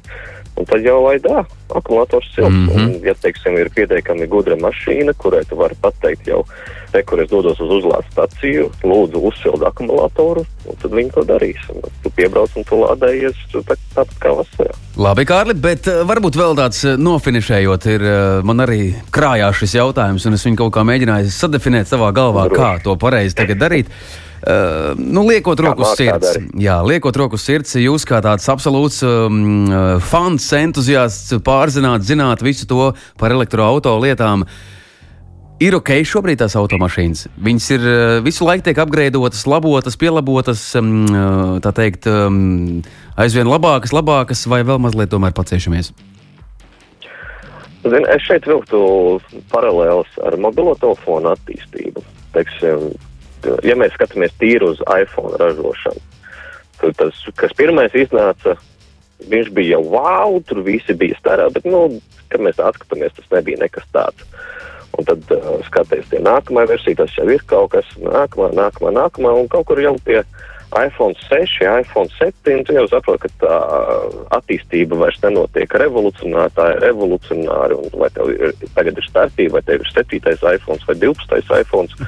[0.60, 2.56] Un tad jau vai tā, akumulators silts.
[2.56, 2.84] Mm -hmm.
[2.84, 6.44] Un, ja, teiksim, ir pietiekami gudra mašīna, kurai tu vari pateikt jau,
[6.92, 11.62] te, kur es dodos uz uzlādes staciju, lūdzu uzsild akumulatoru, un tad viņi to darīs.
[11.70, 14.74] Un tu piebrauc un tu lādējies tā, tāpat kā vasarā.
[14.98, 19.76] Labi, Kārli, bet uh, varbūt vēl tāds uh, nofinišējot, ir uh, man arī krājās šis
[19.76, 22.62] jautājums, un es viņu kaut kā mēģināju sadefinēt savā galvā, Droši.
[22.62, 23.88] kā to pareizi tagad darīt.
[24.42, 29.04] Uh, nu, liekot roku uz sirds, jā, liekot roku uz sirds, jūs kā tāds absolūts
[29.06, 29.70] um,
[30.02, 34.48] fans, entuziasts, pārzināt, zināt visu to par elektroautorātu lietām.
[35.62, 37.28] Ir ok, šobrīd tās automašīnas.
[37.38, 37.84] Viņas ir
[38.26, 41.04] visu laiku tiek apgraidotas, labotas, pielabotas, um,
[41.62, 42.80] tā teikt, um,
[43.22, 45.94] aizvien labākas, labākas, vai vēl mazliet tomēr paciešamies.
[47.82, 48.82] Zin, es šeit vilktu
[49.54, 52.04] paralēlus ar mobilo telefonu attīstību.
[52.34, 52.90] Teiksim,
[53.68, 56.04] ja mēs skatāmies tīri uz iPhone ražošanu,
[56.82, 58.58] tad tas, kas pirmais iznāca,
[59.32, 62.02] viņš bija jau wow, tur visi bija starā, bet, nu,
[62.32, 64.26] kad mēs atskatāmies, tas nebija nekas tāds.
[65.00, 69.36] Un tad uh, skaties, tie nākamā versija, tas jau ir kaut kas nākamā, nākamā, nākamā,
[69.40, 70.20] un kaut kur jau pie
[70.72, 73.56] iPhone 6, iPhone 7, tu jau saproti, ka tā
[74.38, 79.64] attīstība vairs nenotiek revolucionāri, tā ir revolucionāri, un vai tev ir, tagad ir starpība, vai
[79.68, 80.22] tev ir 7.
[80.56, 81.60] iPhone vai 12.
[81.60, 82.08] iPhone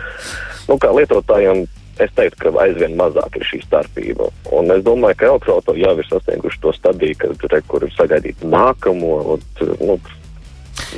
[0.70, 1.66] nu, kā lietotājiem,
[2.02, 4.30] es teiktu, ka aizvien mazāk ir šī starpība.
[4.56, 9.16] Un es domāju, ka elektroautori jau ir sasnieguši to stadiju, kad re, ir sagaidīt nākamo.
[9.36, 9.48] Un,
[9.82, 9.98] nu,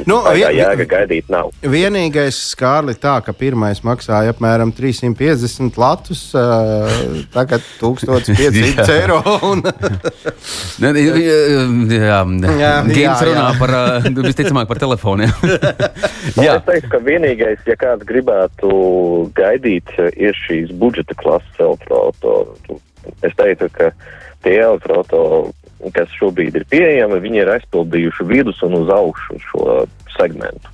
[0.08, 1.52] Nu, vien, jēga gaidīt nav.
[1.64, 6.92] Vienīgais skārli tā, ka pirmais maksāja apmēram 350 latus, uh,
[7.34, 9.20] tagad 1500 eiro.
[9.48, 9.64] Un...
[10.84, 12.22] ne, jā,
[12.60, 13.52] jā, Gīms runā jā.
[13.60, 13.76] par,
[14.30, 15.34] visticamāk, par telefoniem.
[16.46, 16.58] jā.
[16.58, 18.72] Es teiktu, ka vienīgais, ja kāds gribētu
[19.38, 22.80] gaidīt, ir šīs budžeta klases elektroautori.
[23.24, 23.92] Es teiktu, ka
[24.46, 25.54] tie elektroautori
[25.94, 29.66] kas šobrīd ir pieejami, viņi ir aizpildījuši vidus un uz augšu šo
[30.16, 30.72] segmentu.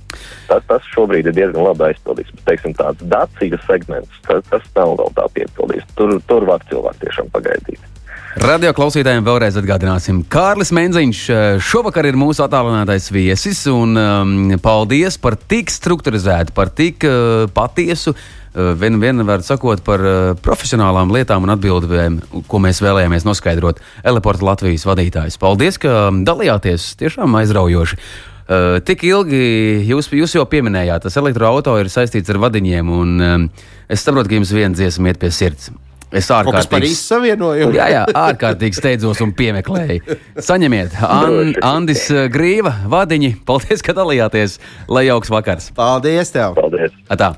[0.48, 2.34] Tas, tas šobrīd ir diezgan labi aizpildīts.
[2.36, 5.96] Bet, teiksim, tāds dacīgas segments, tas, tas nav vēl tā piepildīts.
[5.98, 7.91] Tur, tur var cilvēki tiešām pagaidīt.
[8.32, 13.60] Radio klausītājiem vēlreiz atgādināsim, Kārlis Menziņš eh, šovakar ir mūsu attālinātais viesis.
[13.68, 19.84] Un, um, paldies par tik strukturizētu, par tik uh, patiesu, uh, vien, vien var sakot,
[19.84, 22.18] par uh, profesionālām lietām un atbildēm,
[22.48, 23.84] ko mēs vēlējāmies noskaidrot.
[24.00, 25.36] Eleporta Latvijas vadītājs.
[25.42, 28.00] Paldies, ka dalījāties tiešām aizraujoši.
[28.00, 29.44] Uh, tik ilgi
[29.92, 33.48] jūs, jūs jau pieminējāt, tas elektroautorāts ir saistīts ar vadiņiem, un um,
[33.92, 35.74] es saprotu, ka jums viena dziesma iet pie sirds.
[36.12, 37.70] Es ārkārtīgi savienoju.
[37.72, 40.18] Jā, jā, ārkārtīgi steidzos un piemeklēju.
[40.44, 43.34] Saņemiet, An Andis eh, Grīva, vadiņi.
[43.48, 44.58] Paldies, ka dalījāties.
[44.92, 45.70] Lai jauks vakars.
[45.76, 46.58] Paldies tev!
[46.58, 46.92] Paldies!
[47.12, 47.32] Atā.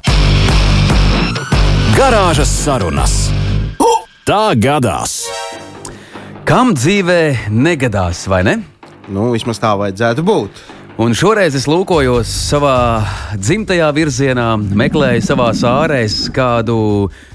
[1.95, 3.19] Garāžas sarunas.
[4.25, 5.21] Tā gadās!
[6.49, 8.55] Kam dzīvē negadās, vai ne?
[9.09, 10.63] Nu, vismaz tā vajadzētu būt.
[10.95, 13.03] Un šoreiz es lūkojos savā
[13.35, 14.45] dzimtajā virzienā,
[14.79, 16.77] meklēju savā ārēs kādu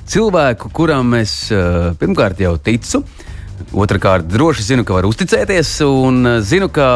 [0.08, 3.02] cilvēku, kuram es uh, pirmkārt jau ticu,
[3.76, 6.88] otrkārt droši zinu, ka var uzticēties, un uh, zinu, ka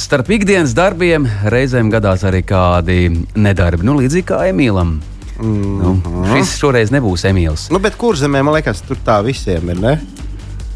[0.00, 4.96] starp ikdienas darbiem reizēm gadās arī kādi nedarbi, nu, līdzīgi kā Emīlam.
[5.36, 5.76] Mm.
[5.84, 5.94] Nu,
[6.32, 7.68] šis šoreiz nebūs Emīls.
[7.68, 9.98] Nu, bet kur zemē, man liekas, tur tā visiem ir, ne?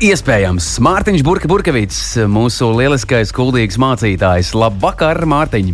[0.02, 4.50] Iespējams, Mārtiņš Burka Burkevits, mūsu lieliskais, kuldīgs mācītājs.
[4.58, 5.68] Labvakar, Mārtiņ!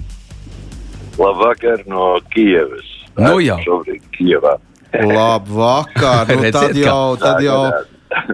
[1.16, 2.84] Labvakar no Kievas.
[3.16, 3.56] Nu jau.
[3.64, 4.58] Šobrīd Kievā.
[4.92, 6.28] Labvakar!
[6.36, 7.62] Nu, tad jau, tad jau.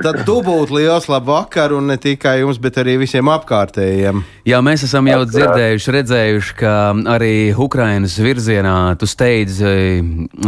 [0.02, 4.24] Tad tu būtu liels labvakar, un ne tikai jums, bet arī visiem apkārtējiem.
[4.48, 6.72] Jā, mēs esam jau dzirdējuši, redzējuši, ka
[7.14, 10.00] arī Ukrainas virzienā tu steidz eh,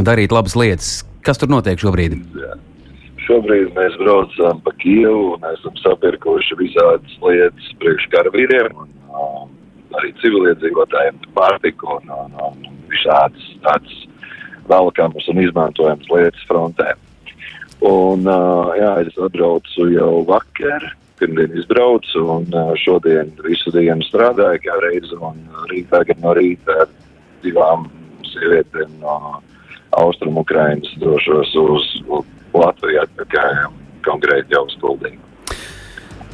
[0.03, 0.97] darīt labas lietas.
[1.23, 2.25] Kas tur notiek šobrīd?
[3.29, 9.51] Šobrīd mēs braucam pa Kievu un esam sapirkuši visādas lietas priekš karavīriem un um,
[9.99, 13.99] arī civiliedzīvotājiem pārtiku un, un, un visādas tādas
[14.71, 16.95] velkamas un izmantojamas lietas frontē.
[17.85, 20.89] Un, uh, jā, es atbraucu jau vakar,
[21.21, 26.89] pirmdien izbraucu un uh, šodien visu dienu strādāju kā reizi un rīt tagad no rīta
[27.45, 27.91] divām
[28.33, 29.21] sievietēm no
[30.01, 33.65] Austrum Ukrainas došos uz Latviju atpakaļ
[34.07, 35.29] konkrēti jau uz Kuldīgu.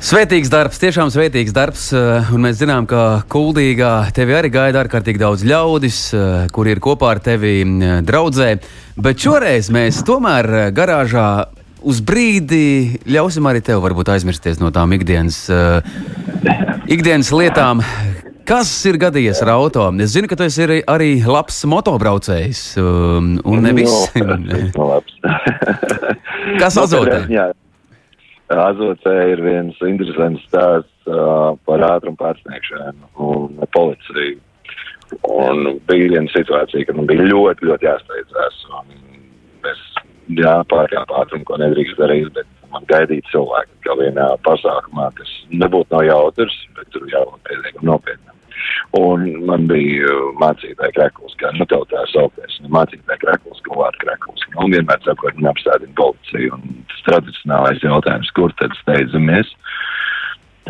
[0.05, 5.23] Svētīgs darbs, tiešām svētīgs darbs, eh, un mēs zinām, ka Kuldīgā tevi arī gaida ārkārtīgi
[5.23, 8.61] daudz ļaudis, eh, kuri ir kopā ar tevi eh, draudzē.
[9.01, 11.47] Bet šoreiz mēs tomēr garāžā
[11.81, 15.49] uz brīdi ļausim arī tev varbūt aizmirsties no tām ikdienas,
[16.87, 17.81] ikdienas lietām.
[18.45, 19.87] Kas ir gadījies ar auto?
[20.05, 22.63] Es zinu, ka tu esi arī, labs motobraucējs.
[22.77, 23.95] um, Un nevis.
[24.21, 25.15] Nu, labs.
[26.61, 27.23] Kas azotē?
[27.33, 27.47] Jā,
[28.53, 34.37] azotē ir viens interesants stāsts uh, par ātrumu pārsniegšanu un policiju.
[35.31, 38.61] Un bija viena situācija, kad man bija ļoti, ļoti jāsteidzās.
[39.73, 39.83] Es
[40.37, 46.05] jāpārkāpu ātrumu, ko nedrīkst darīt, bet man gaidīja cilvēki, kā vienā pasākumā, kas nebūtu nav
[46.11, 48.34] jautrs, bet tur jābūt pietiekami nopietnam.
[48.99, 54.05] Un man bija uh, mācītāja krekls, kā nu tev tā saukties, nu, mācītāja krekls, vārdu
[54.05, 54.45] krekls.
[54.53, 56.55] Nu, Un vienmēr sakot, man apstādina policija.
[56.57, 59.51] Un tas tradicionālais jautājums, kur tad steidzamies?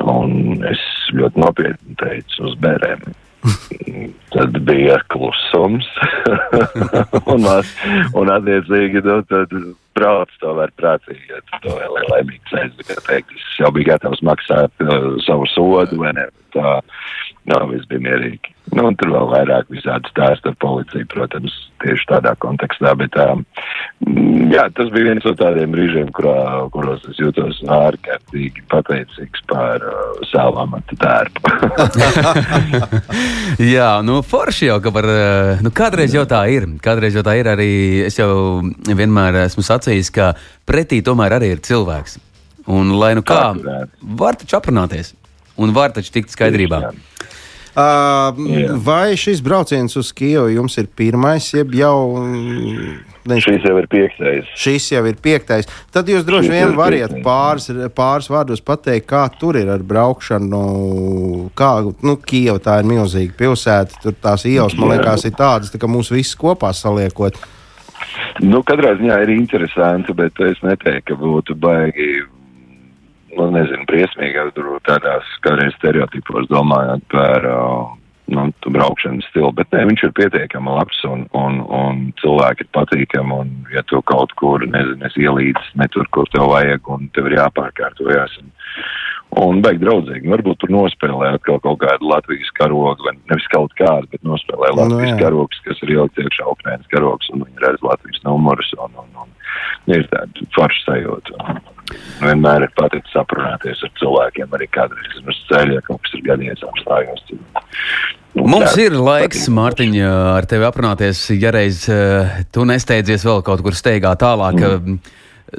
[0.01, 0.80] Un es
[1.14, 3.05] ļoti nopietni teicu uz bērēm.
[4.35, 5.87] Tad bija klusums,
[7.35, 7.45] un,
[8.16, 9.53] un attiecīgi, nu, tad
[9.97, 13.90] brauc to var prātīgi, ja tu to vēl ir laimīgs aizvakar teikt, es jau biju
[13.92, 16.78] gatavs maksāt uh, savu sodu, vai ne, tā,
[17.51, 18.53] jā, viss bija mierīgi.
[18.74, 21.53] Nu, un tur vēl vairāk visādi stāsti ar policiju, protams,
[21.84, 27.05] tieši tādā kontekstā, bet tā, mm, jā, tas bija viens no tādiem brīžiem, kurā, kuros
[27.11, 31.45] es jūtos ārkārtīgi pateicīgs par uh, savu amatu darbu.
[33.74, 35.05] Jā, nu forši jau, ka var.
[35.05, 36.66] eh, Nu, kādreiz jau tā ir.
[36.82, 37.70] Kādreiz jau tā ir arī.
[38.09, 39.84] Es jau vienmēr esmu sacījis,
[40.14, 40.32] ka
[40.68, 42.18] pretī tomēr arī ir cilvēks.
[42.74, 43.53] Un lai nu kā,
[44.01, 45.12] var taču aprunāties.
[45.61, 46.80] Un var taču tikt skaidrībā.
[47.74, 48.30] Uh,
[48.87, 52.93] vai šis brauciens uz Kijevu jums ir pirmais, jeb jau mm,
[53.26, 54.53] ne, Šis jau ir piektais.
[54.55, 55.66] šis jau ir piektais?
[55.91, 57.66] Tad jūs droši Šis vien piektais, pāris,
[57.97, 60.62] pāris vārdos pateikt, kā tur ir ar braukšanu.
[61.59, 61.72] Kā,
[62.07, 65.91] nu, Kijava tā ir milzīga pilsēta, tur tās ielas, man liekas, ir tādas, tā kā
[65.91, 67.43] mūs visus kopā saliekot.
[68.43, 72.24] Nu, katrā ziņā ir interesanti, bet es neteiktu, ka būtu baigi,
[73.37, 77.93] nu, nezinu, briesmīgi, ja tur tādās kādreiz stereotipos domājot par uh,
[78.35, 83.39] nu, braukšanas stilu, bet nē, viņš ir pietiekami labs un, un, un cilvēki ir patīkami,
[83.39, 87.30] un ja tu kaut kur, nezinu, es ielīdz ne tur, kur tev vajag, un tev
[87.30, 88.39] ir jāpārkārtojas.
[88.43, 88.51] Un,
[89.41, 90.30] Un beig draudzīgi.
[90.30, 94.82] Varbūt tur nospēlē atkal kaut kādu Latvijas karogu, vai nevis kaut kādu, bet nospēlē Nu,
[94.82, 95.20] Latvijas jā.
[95.24, 99.95] karogs, kas ir ielikt iekšā Ukrainas karogs, un viņi redz Latvijas numurus, un, un, un
[99.97, 101.39] ir tāda forša sajūta.
[101.45, 101.62] Un
[102.22, 106.62] Vienmēr ir paticis aprunāties ar cilvēkiem, arī kādreiz uz ceļa, ja kaut kas ir gadījies,
[106.70, 107.26] apstājos.
[108.35, 109.57] Nu, Mums tā ir laiks, patīk.
[109.59, 109.99] Mārtiņ,
[110.39, 111.26] ar tevi aprunāties.
[111.39, 114.97] Ja reiz eh, tu nesteidzies vēl kaut kur steigā tālāk, mm.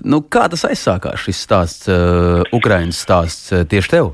[0.03, 4.13] Nu, kā tas aizsākās šis stāsts, uh, Ukraiņas stāsts eh, tieši tev?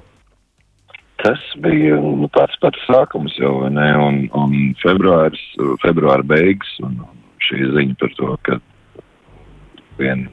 [1.21, 3.88] Tas bija nu, tāds pats sākums jau, ne?
[4.01, 5.43] Un, un februāris,
[5.84, 6.97] februāra beigas, un
[7.45, 8.57] šī ziņa par to, ka
[9.99, 10.29] viena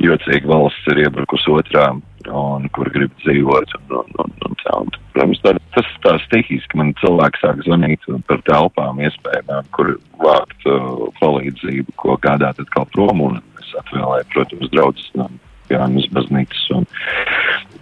[0.00, 1.90] jocīga valsts ir iebrukusi otrā,
[2.32, 3.76] un kur grib dzīvot.
[3.76, 8.08] Un, un, un, un tā, un, protams, tā, tas tā stihiski, man cilvēki sāk zvanīt
[8.30, 13.40] par telpām, iespējām, kur vākt uh, palīdzību, ko gādāt atkal prom, un
[13.80, 15.28] es atvēlēju, protams, draudzes no
[15.70, 16.62] Jānis Baznīcas.
[16.76, 16.86] Un,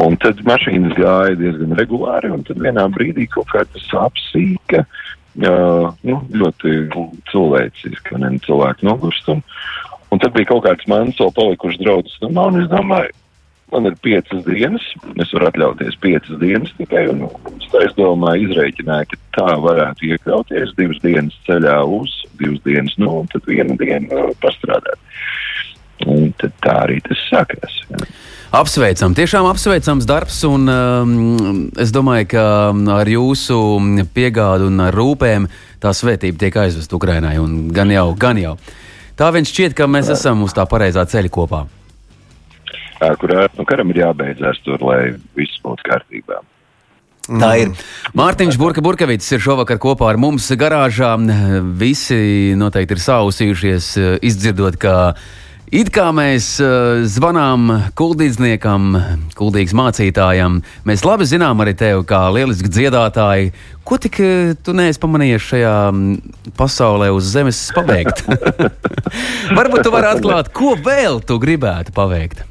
[0.04, 4.84] un tad mašīnas gāja diezgan regulāri, un tad vienā brīdī kaut kā tas apsīka.
[5.38, 6.88] Uh, nu, ļoti
[7.30, 9.28] cilvēciski, ka ne cilvēki nogurst.
[9.30, 9.44] Un,
[10.10, 13.14] un tad bija kaut kāds mans vēl palikuši draudzes namā, un es domāju,
[13.70, 14.82] man ir piecas dienas,
[15.20, 17.26] es varu atļauties piecas dienas tikai, un
[17.68, 23.20] tā es domāju, izreikināju, ka tā varētu iekļauties divas dienas ceļā uz, divas dienas, nu,
[23.20, 24.98] un tad vienu dienu uh, pastrādāt.
[26.06, 27.82] Un tā arī tas sākās.
[27.90, 28.06] Jā.
[28.48, 31.16] Apsveicam, tiešām apsveicams darbs, un um,
[31.76, 33.58] es domāju, ka um, ar jūsu
[34.16, 35.50] piegādu un rūpēm
[35.82, 38.54] tā svētība tiek aizvest Ukrainai, un gan jau, gan jau.
[39.20, 41.66] Tā viņš šķiet, ka mēs esam uz tā pareizā ceļa kopā.
[43.20, 45.02] Kurā nu, karam ir jābeidzās tur, lai
[45.36, 46.40] viss būtu kārtībā.
[47.28, 47.74] Tā ir.
[48.16, 51.12] Mārtiņš Burka Burkevits ir šovakar kopā ar mums garāžā.
[51.76, 53.90] Visi noteikti ir sausījušies,
[54.24, 54.94] izdzirdot, ka
[55.72, 58.90] it kā mēs eh, zvanām kuldīdzniekam,
[59.38, 60.60] kuldīgas mācītājam.
[60.88, 63.52] Mēs labi zinām arī tevi kā lielisku dziedātāju.
[63.88, 68.24] Ko tik eh, tu neesi pamanījies šajā mm, pasaulē uz zemes paveikt?
[69.58, 72.44] Varbūt tu vari atklāt, ko vēl tu gribētu paveikt.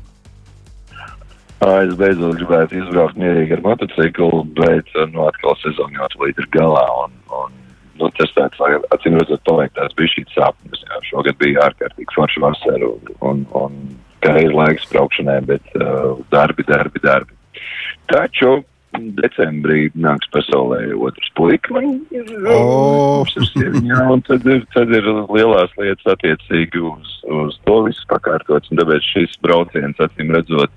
[1.57, 6.83] Es beidzot gribētu izbraukt mierīgi ar motociklu, bet nu, atkal sezona jau ir galā.
[7.05, 7.55] Un, un,
[7.99, 10.85] nu, tas tāds, lai acīm redzot, paveiktās bija šī sapnis.
[10.85, 11.01] Jā.
[11.09, 13.77] Šogad bija ārkārtīgi forša vasara un, un, un
[14.25, 17.37] kā ir laiks braukšanai, bet uh, darbi, darbi, darbi.
[18.11, 18.59] Taču
[19.17, 21.75] decembrī nāks pasaulē otrs puika.
[21.75, 22.61] Man ir, O!
[23.19, 28.07] mums ir sieviņā, un tad ir, tad ir lielās lietas attiecīgi uz, uz to visu
[28.09, 28.71] pakārtots.
[28.71, 30.73] un Tāpēc šis brauciens, acīm redzot,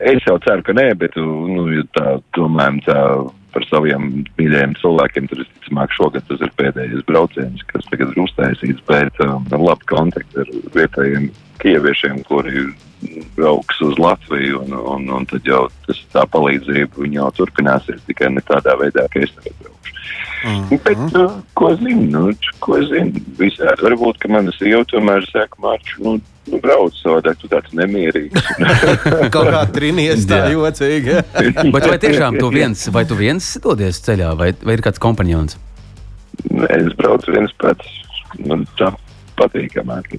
[0.00, 2.06] Es jau ceru, ka nē, bet, nu, ja tā
[2.36, 3.00] domājam tā
[3.54, 8.82] par saviem mīļajiem cilvēkiem, tad visticamāk šogad tas ir pēdējais brauciens, kas tagad ir uztaisīts,
[8.90, 11.30] bet um, ar labu kontaktu ar vietējiem
[11.62, 12.66] kieviešiem, kuri
[13.36, 18.42] brauks uz Latviju, un, un, un tad jau tas tā palīdzība jau turpināsies tikai ne
[18.48, 19.94] tādā veidā, ka es tagad braukšu.
[20.44, 20.64] Mm.
[20.84, 22.22] Bet, uh, ko zinu, nu,
[22.60, 23.80] ko zinu, visādi.
[23.86, 26.18] Varbūt, ka manas sieva tomēr saka, Mārķis, nu,
[26.50, 28.48] nu, brauc savādāk, tu tāds nemierīgs.
[29.34, 31.20] Kaut kā trīnīties tā jocīgi.
[31.74, 35.58] Bet vai tiešām tu viens, vai tu viens dodies ceļā, vai, vai ir kāds kompanions?
[36.50, 38.00] Nē, es braucu viens pats.
[38.42, 38.88] Man tā
[39.38, 40.16] patīkamāk.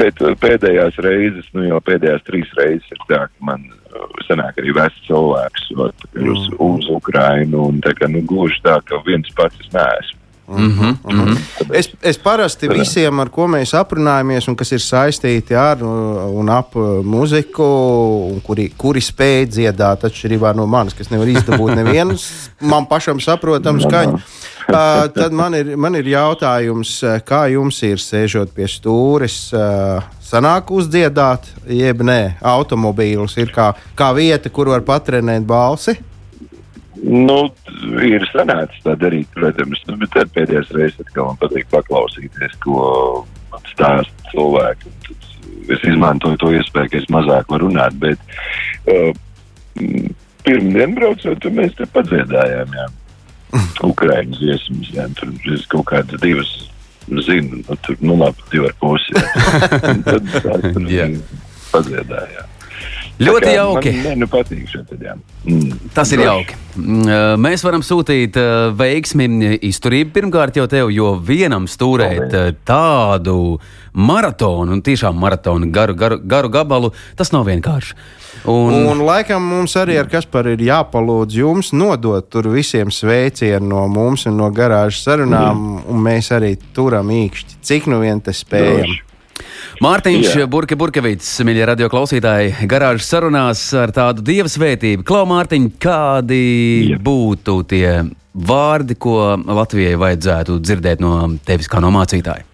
[0.00, 4.60] Bet uh, pēdējās reizes, nu jau pēdējās trīs reizes ir tā, ka man uh, sanāk
[4.60, 7.66] arī vests cilvēks ot, uz, uz Ukrainu.
[7.72, 10.19] Un tā kā, nu, gluži tā, ka viens pats es neesmu.
[10.50, 11.38] Mm -hmm, mm -hmm.
[11.72, 16.48] Es, es parasti visiem, ar ko mēs aprunājamies, un kas ir saistīti ar uh, un
[16.48, 17.62] ap uh, muziku,
[18.32, 22.16] un kuri, kuri spēj dziedāt, atšķirībā no manis, kas nevar izdabūt nevienu
[22.60, 24.18] man pašam saprotamu skaņu.
[24.70, 30.02] Uh, tad man ir, man ir jautājums, uh, kā jums ir sēžot pie stūres, uh,
[30.22, 35.96] sanāk uzdziedāt, jeb nē, automobīlus ir kā, kā vieta, kur var patrenēt balsi.
[37.00, 37.38] Nu,
[38.04, 42.80] ir sanācis tā darīt, protams, nu, bet pēdējais reizes atkal man patīk paklausīties, ko
[43.52, 44.92] man stāsta cilvēki.
[45.72, 48.20] Es izmantoju to iespēju, ka es mazāk varu runāt, bet
[48.90, 49.12] uh,
[50.44, 52.88] pirmdien braucot, mēs te padziedājām, jā.
[53.82, 56.52] Ukraiņas dziesmas, jā, tur es kaut kādas divas
[57.26, 59.16] zinu, nu, tur, nu labi, divi ar pusi.
[60.06, 60.60] Tad tā,
[61.74, 62.49] padziedājām.
[63.20, 63.92] Ļoti jauki.
[63.98, 65.16] Man, man nu patīk šeit, jā.
[65.44, 65.74] Mm.
[65.94, 66.56] Tas ir jauki.
[66.80, 68.38] Mm, Mēs varam sūtīt
[68.78, 69.26] veiksmi,
[69.68, 73.58] izturību pirmkārt jau tev, jo vienam stūrēt uh, tādu
[73.92, 77.98] maratonu, un tiešām maratonu garu, garu, garu gabalu, tas nav vienkārši.
[78.48, 83.84] Un, Un laikam mums arī ar Kasparu ir jāpalūdz jums nodot tur visiem sveicienu no
[83.90, 88.86] mums un no garāžas sarunām, un mēs arī turam īkšķi, cik nu vien te spējam.
[88.86, 89.09] Droši.
[89.80, 90.44] Mārtiņš Jā.
[90.44, 95.06] Burke Burkevits, mīļie radio klausītāji, garāžas sarunās ar tādu dieva svētību.
[95.08, 96.40] Klau Mārtiņ, kādi
[96.90, 96.98] Jā.
[97.00, 97.94] būtu tie
[98.36, 101.14] vārdi, ko Latvijai vajadzētu dzirdēt no
[101.48, 102.44] tevis kā no mācītāja?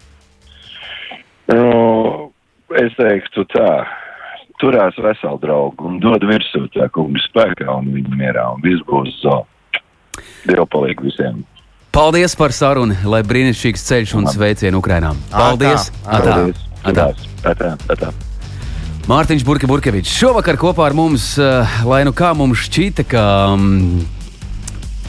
[1.51, 1.65] Nu,
[2.79, 3.73] es teiktu tā,
[4.63, 9.17] turās veselu draugu un dod virsū tā kungu spēkā un viņa mierā un viss būs
[9.25, 9.41] zo.
[10.47, 11.43] Dievpalīgi visiem.
[11.91, 15.11] Paldies par sarunu, lai brīnišķīgs ceļš un sveicienu Ukrainā.
[15.33, 15.89] Paldies!
[16.05, 16.23] Atā.
[16.23, 16.63] Paldies.
[16.87, 17.07] Atā.
[17.43, 17.73] Atā.
[17.91, 18.11] Atā.
[19.07, 23.23] Mārtiņš Burkevičs šovakar kopā ar mums, eh, lai nu kā mums šķita, ka
[23.55, 24.01] mm,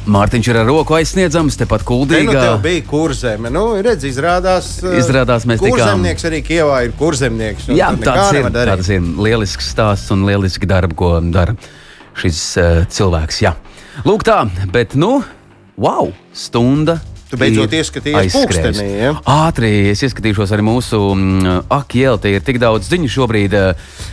[0.09, 2.41] Mārtiņš ir ar roku aizsniedzams, tepat Te nu kuldīgā.
[2.41, 3.51] tev bija kurzeme.
[3.53, 4.71] Nu, redz, izrādās,
[5.03, 7.69] Izrādās, mēs tikām- kurzemnieks arī Kievā ir kurzemnieks.
[7.69, 11.57] un Jā, tāds ir, tāds ir lielisks stāsts un lielisks darbi, ko dara
[12.19, 13.43] šis uh, cilvēks.
[13.45, 13.53] Jā.
[14.07, 14.41] Lūk, tā,
[14.73, 15.19] bet nu,
[15.77, 17.01] wow, stunda.
[17.29, 19.17] Tu beidzot ieskatījies pulkstenī, ja?
[19.29, 22.39] Ātri es ieskatīšos arī mūsu mm, akjēlē.
[22.39, 23.59] Ir tik daudz ziņu šobrīd.
[23.59, 24.07] Uh,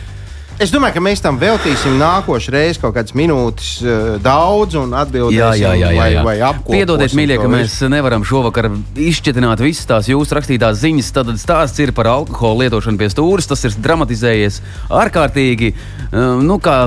[0.55, 5.36] Es domāju, ka mēs tam veltīsim nākošais reizes kaut kādas minūtes, uh, daudz un atbildēsim.
[5.36, 5.89] Jā, jā, jā.
[5.91, 6.22] jā, vai, jā.
[6.24, 8.70] vai apkoposim Piedodiet, mīļie, ka mēs nevaram šovakar
[9.03, 11.11] izšķietināt visas tās jūsu rakstītās ziņas.
[11.18, 13.51] Tad stāsts ir par alkohola lietošanu pie stūres.
[13.51, 14.61] Tas ir dramatizējies
[15.03, 15.74] ārkārtīgi.
[15.76, 16.86] Uh, Nu, kā,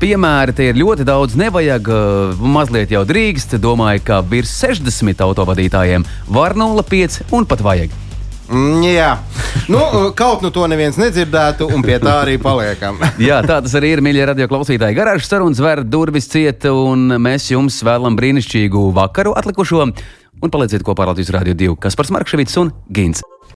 [0.00, 3.56] Piemēri te ir ļoti daudz, nevajag uh, mazliet jau drīkst.
[3.62, 7.94] Domāju, ka virs 60 autovadītājiem var 0,5 un pat vajag.
[8.44, 9.10] Mm, jā,
[9.72, 13.00] nu, uh, kaut nu to neviens nedzirdētu, un pie tā arī paliekam.
[13.28, 14.98] Jā, tā tas arī ir, mīļie radio klausītāji.
[14.98, 19.88] Garāžas sarunas vēr durvis ciet, un mēs jums vēlam brīnišķīgu vakaru atlikušo.
[20.44, 23.24] Un palieciet kopā ar Latvijas Rādio 2, kas par Markevits un Gins.